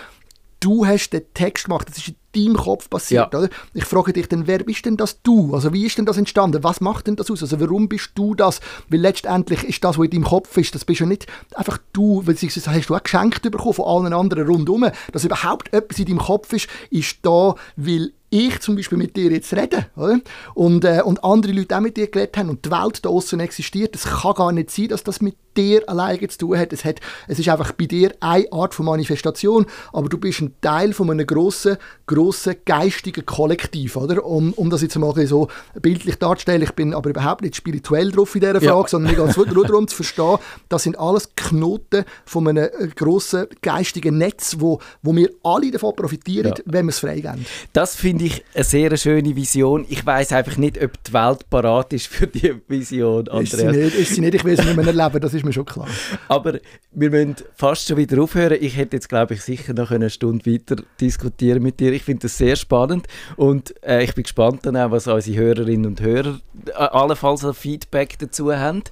du 0.60 0.86
hast 0.86 1.10
den 1.12 1.24
Text 1.34 1.66
gemacht, 1.66 1.90
das 1.90 1.98
ist 1.98 2.10
in 2.10 2.16
deinem 2.36 2.56
Kopf 2.56 2.90
passiert, 2.90 3.34
ja. 3.34 3.40
oder? 3.40 3.50
Ich 3.74 3.86
frage 3.86 4.14
dich 4.14 4.28
dann, 4.28 4.48
wer 4.48 4.60
bist 4.60 4.86
denn 4.86 4.98
das 4.98 5.22
du? 5.22 5.54
Also 5.54 5.74
wie 5.74 5.86
ist 5.86 5.98
denn 5.98 6.06
das 6.06 6.18
entstanden? 6.18 6.64
Was 6.64 6.82
macht 6.82 7.08
denn 7.08 7.16
das 7.16 7.30
aus? 7.32 7.42
Also 7.42 7.60
warum 7.60 7.88
bist 7.88 8.12
du 8.16 8.36
das? 8.36 8.60
Weil 8.90 9.00
letztendlich 9.00 9.64
ist 9.64 9.84
das, 9.84 9.98
was 9.98 10.06
in 10.06 10.12
deinem 10.12 10.24
Kopf 10.24 10.56
ist, 10.58 10.76
das 10.76 10.86
bist 10.86 11.00
ja 11.00 11.06
nicht 11.06 11.28
einfach 11.56 11.78
du, 11.94 12.22
weil 12.26 12.36
hast 12.36 12.90
du 12.90 12.96
auch 12.96 13.04
geschenkt 13.04 13.44
bekommen 13.44 13.74
von 13.74 13.86
allen 13.86 14.14
anderen 14.14 14.48
rundherum. 14.48 14.90
Dass 15.12 15.24
überhaupt 15.24 15.74
etwas 15.74 16.00
in 16.00 16.06
deinem 16.06 16.20
Kopf 16.20 16.52
ist, 16.54 16.68
ist 16.90 17.18
da, 17.22 17.56
weil 17.76 18.12
ich 18.34 18.60
zum 18.62 18.76
Beispiel 18.76 18.98
mit 18.98 19.16
dir 19.16 19.32
jetzt 19.32 19.54
rede 19.54 19.86
oder? 19.96 20.20
Und, 20.56 20.86
äh, 20.86 21.02
und 21.04 21.24
andere 21.24 21.54
Leute 21.54 21.78
auch 21.78 21.82
mit 21.82 21.98
dir 21.98 22.08
geredet 22.08 22.36
haben 22.38 22.50
und 22.50 22.66
die 22.66 22.72
Welt 22.72 23.06
da 23.06 23.10
außen 23.10 23.40
existiert, 23.40 23.96
es 23.96 24.06
kann 24.06 24.34
gar 24.34 24.52
nicht 24.52 24.72
sein, 24.72 24.88
dass 24.88 25.04
das 25.04 25.22
mit 25.22 25.36
dir 25.56 25.88
alleine 25.88 26.28
zu 26.28 26.38
tun 26.38 26.58
hat. 26.58 26.74
Es, 26.74 26.84
hat. 26.86 27.00
es 27.28 27.40
ist 27.40 27.50
einfach 27.50 27.72
bei 27.74 27.86
dir 27.86 28.14
eine 28.20 28.52
Art 28.52 28.74
von 28.74 28.86
Manifestation, 28.86 29.66
aber 29.92 30.10
du 30.10 30.18
bist 30.18 30.42
ein 30.42 30.54
Teil 30.62 30.94
von 30.94 31.10
einem 31.10 31.26
grossen, 31.26 31.78
grossen 32.08 32.56
geistigen 32.66 33.26
Kollektiv, 33.26 33.96
oder? 33.96 34.26
Um, 34.26 34.54
um 34.54 34.70
das 34.70 34.82
jetzt 34.82 34.98
mal 34.98 35.14
so 35.28 35.48
bildlich 35.82 36.18
darzustellen. 36.18 36.62
Ich 36.62 36.72
bin 36.72 36.94
aber 36.94 37.10
überhaupt 37.12 37.42
nicht 37.42 37.56
spirituell 37.56 38.12
drauf 38.12 38.34
in 38.36 38.42
dieser 38.42 38.62
Frage, 38.62 38.68
ja. 38.68 38.88
sondern 38.88 39.12
mir 39.12 39.18
geht 39.18 39.38
es 39.38 39.54
nur 39.54 39.66
darum 39.66 39.88
zu 39.88 39.96
verstehen, 39.96 40.38
das 40.70 40.84
sind 40.84 40.98
alles 40.98 41.30
Knoten 41.36 42.04
von 42.26 42.48
einem 42.48 42.70
äh, 42.80 42.88
grossen 42.88 43.48
geistigen 43.62 44.18
Netz, 44.18 44.58
wo, 44.60 44.80
wo 45.02 45.16
wir 45.16 45.30
alle 45.44 45.72
davon 45.72 45.96
profitieren, 45.96 46.54
ja. 46.58 46.64
wenn 46.66 46.86
wir 46.86 46.90
es 46.90 47.00
freigeben. 47.00 47.46
Das 47.74 47.96
finde 47.96 48.23
finde 48.24 48.36
ich 48.36 48.56
eine 48.56 48.64
sehr 48.64 48.98
schöne 48.98 49.36
Vision. 49.36 49.86
Ich 49.90 50.06
weiß 50.06 50.32
einfach 50.34 50.58
nicht, 50.58 50.82
ob 50.82 50.92
die 51.04 51.14
Welt 51.14 51.50
parat 51.50 51.94
ist 51.94 52.08
für 52.08 52.28
diese 52.28 52.62
Vision, 52.68 53.28
Andreas. 53.28 53.54
Ist 53.54 53.60
sie 53.60 53.68
nicht, 53.68 53.96
ist 53.96 54.16
sie 54.16 54.22
nicht. 54.22 54.34
ich 54.36 54.44
will 54.44 54.58
sie 54.58 54.66
nicht 54.66 54.76
mehr 54.76 54.88
erleben, 54.88 55.20
das 55.20 55.34
ist 55.34 55.46
mir 55.46 55.54
schon 55.54 55.66
klar. 55.66 55.88
Aber 56.28 56.60
wir 56.92 57.10
müssen 57.10 57.36
fast 57.56 57.88
schon 57.88 57.98
wieder 57.98 58.22
aufhören. 58.22 58.58
Ich 58.60 58.78
hätte 58.78 58.96
jetzt, 58.98 59.10
glaube 59.10 59.34
ich, 59.34 59.42
sicher 59.42 59.74
noch 59.74 59.92
eine 59.92 60.10
Stunde 60.10 60.46
weiter 60.52 60.78
diskutieren 61.00 61.62
mit 61.64 61.80
dir. 61.80 61.92
Ich 61.92 62.04
finde 62.04 62.24
das 62.24 62.38
sehr 62.38 62.56
spannend 62.56 63.08
und 63.36 63.74
äh, 63.84 64.04
ich 64.04 64.14
bin 64.16 64.24
gespannt 64.24 64.66
dann 64.66 64.78
auch, 64.78 64.92
was 64.92 65.08
unsere 65.08 65.38
Hörerinnen 65.38 65.86
und 65.86 66.02
Hörer 66.02 66.40
äh, 66.68 66.72
allenfalls 66.72 67.44
ein 67.44 67.54
Feedback 67.54 68.18
dazu 68.20 68.54
haben. 68.54 68.84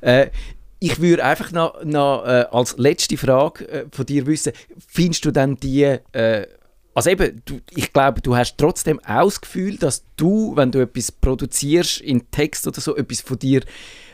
Äh, 0.00 0.28
ich 0.82 1.00
würde 1.00 1.24
einfach 1.24 1.52
noch, 1.52 1.84
noch 1.84 2.24
äh, 2.24 2.46
als 2.50 2.78
letzte 2.78 3.18
Frage 3.18 3.68
äh, 3.68 3.84
von 3.92 4.06
dir 4.06 4.26
wissen, 4.26 4.52
findest 4.86 5.26
du 5.26 5.30
dann 5.30 5.56
die 5.56 5.82
äh, 6.12 6.46
also 7.00 7.08
eben, 7.08 7.40
du, 7.46 7.60
ich 7.70 7.94
glaube, 7.94 8.20
du 8.20 8.36
hast 8.36 8.58
trotzdem 8.58 9.00
auch 9.00 9.24
das 9.24 9.40
Gefühl, 9.40 9.78
dass 9.78 10.04
du, 10.16 10.54
wenn 10.54 10.70
du 10.70 10.80
etwas 10.80 11.10
produzierst 11.10 12.02
in 12.02 12.30
Text 12.30 12.66
oder 12.66 12.78
so, 12.78 12.94
etwas 12.94 13.22
von 13.22 13.38
dir 13.38 13.62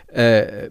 äh, 0.07 0.71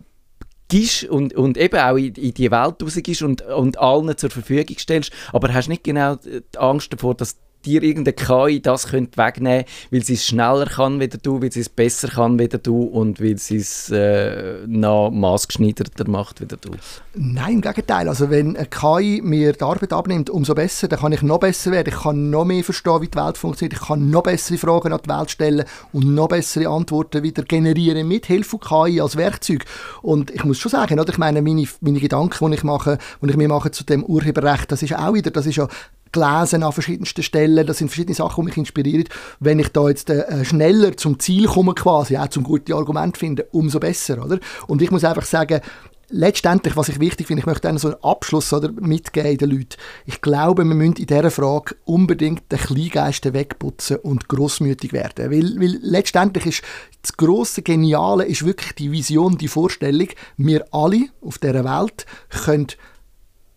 gibst 0.70 1.04
und, 1.04 1.34
und 1.34 1.58
eben 1.58 1.78
auch 1.78 1.98
in, 1.98 2.16
in 2.16 2.34
die 2.34 2.52
Welt 2.52 2.82
rausgibst 2.82 3.22
und, 3.22 3.42
und 3.42 3.78
allen 3.80 4.18
zur 4.18 4.30
Verfügung 4.30 4.78
stellst, 4.80 5.12
aber 5.34 5.54
hast 5.54 5.68
nicht 5.68 5.84
genau 5.84 6.16
die 6.16 6.42
Angst 6.58 6.94
davor, 6.94 7.16
dass 7.16 7.36
dir 7.66 7.84
irgendeine 7.84 8.14
KI 8.14 8.62
das 8.62 8.88
könnte 8.88 9.18
wegnehmen 9.18 9.66
weil 9.92 10.04
sie 10.04 10.14
es 10.14 10.26
schneller 10.26 10.66
kann 10.66 11.00
wie 11.00 11.08
du, 11.08 11.42
weil 11.42 11.52
sie 11.52 11.62
es 11.62 11.70
besser 11.70 12.08
kann 12.08 12.40
wie 12.40 12.48
du 12.48 12.84
und 12.84 13.22
weil 13.22 13.38
sie 13.38 13.58
es 13.58 13.90
äh, 13.92 14.66
noch 14.68 15.12
maßgeschneiderter 15.12 16.10
macht 16.10 16.42
wie 16.42 16.46
du? 16.46 16.72
Nein, 17.14 17.56
im 17.56 17.62
Gegenteil. 17.62 18.08
Also 18.10 18.30
wenn 18.30 18.56
eine 18.56 18.68
KI 18.68 19.22
mir 19.24 19.54
die 19.54 19.62
Arbeit 19.62 19.94
abnimmt, 19.94 20.30
umso 20.30 20.54
besser, 20.54 20.88
dann 20.88 21.00
kann 21.00 21.12
ich 21.12 21.22
noch 21.22 21.40
besser 21.40 21.72
werden. 21.72 21.94
Ich 21.94 22.02
kann 22.02 22.30
noch 22.30 22.46
mehr 22.46 22.64
verstehen, 22.64 23.02
wie 23.02 23.08
die 23.08 23.18
Welt 23.18 23.38
funktioniert. 23.38 23.80
Ich 23.80 23.88
kann 23.88 24.10
noch 24.10 24.24
bessere 24.24 24.58
Fragen 24.58 24.94
an 24.94 25.02
die 25.04 25.10
Welt 25.10 25.32
stellen 25.32 25.66
und 25.92 26.14
noch 26.14 26.28
bessere 26.28 26.70
Antworten 26.70 27.24
wieder 27.24 27.44
generieren 27.44 28.08
mit 28.08 28.26
Hilfe 28.26 28.58
von 28.58 28.60
KI 28.60 29.02
als 29.02 29.16
Werkzeug. 29.16 29.66
Und 30.02 30.32
ich 30.32 30.44
muss 30.44 30.58
schon 30.58 30.72
sagen, 30.72 31.00
oder? 31.00 31.12
ich 31.12 31.18
meine, 31.18 31.42
meine, 31.42 31.68
meine 31.82 32.00
Gedanken, 32.00 32.52
die 32.52 32.58
ich 32.58 32.64
mache, 32.64 32.98
die 33.22 33.30
ich 33.30 33.38
mir 33.38 33.48
mache 33.48 33.72
zu 33.72 33.84
dem 33.84 34.04
Urheberrecht, 34.04 34.72
das 34.72 34.84
ist 34.84 34.96
auch 34.96 35.14
wieder, 35.14 35.32
das 35.32 35.46
ist 35.46 35.56
ja 35.56 35.68
gelesen 36.16 36.64
an 36.64 36.72
verschiedensten 36.72 37.24
Stellen. 37.24 37.66
Das 37.66 37.78
sind 37.78 37.90
verschiedene 37.90 38.16
Sachen, 38.16 38.42
die 38.42 38.50
mich 38.50 38.58
inspirieren. 38.58 39.06
Wenn 39.40 39.60
ich 39.60 39.70
da 39.70 39.88
jetzt 39.88 40.10
äh, 40.10 40.44
schneller 40.44 40.98
zum 40.98 41.20
Ziel 41.20 41.46
komme, 41.48 41.74
quasi, 41.74 42.18
auch 42.18 42.28
zum 42.30 42.44
guten 42.44 42.74
Argument 42.74 43.18
finden, 43.18 43.46
umso 43.52 43.80
besser, 43.80 44.24
oder? 44.24 44.40
Und 44.68 44.82
ich 44.82 44.92
muss 44.92 45.04
einfach 45.04 45.26
sagen, 45.26 45.62
letztendlich, 46.10 46.76
was 46.78 46.90
ich 46.90 47.00
wichtig 47.00 47.28
finde, 47.28 47.42
ich 47.42 47.46
möchte 47.46 47.68
einen 47.68 47.78
so 47.78 47.90
einen 47.90 48.04
Abschluss 48.04 48.54
oder, 48.54 48.72
mitgeben 48.72 49.38
den 49.38 49.50
Leuten. 49.50 49.76
Ich 50.06 50.22
glaube, 50.22 50.64
wir 50.64 50.76
müssen 50.76 50.96
in 50.96 51.08
dieser 51.08 51.32
Frage 51.32 51.76
unbedingt 51.86 52.52
den 52.52 52.60
Kleingeist 52.60 53.34
wegputzen 53.34 53.98
und 53.98 54.28
grossmütig 54.28 54.94
werden. 54.94 55.32
Weil, 55.32 55.60
weil 55.60 55.80
letztendlich 55.82 56.46
ist 56.46 56.62
das 57.02 57.18
grosse 57.18 57.62
Geniale 57.62 58.26
ist 58.26 58.46
wirklich 58.46 58.74
die 58.76 58.92
Vision, 58.92 59.38
die 59.38 59.48
Vorstellung, 59.48 60.08
wir 60.38 60.66
alle 60.72 61.06
auf 61.22 61.38
dieser 61.38 61.64
Welt 61.64 62.06
können 62.30 62.68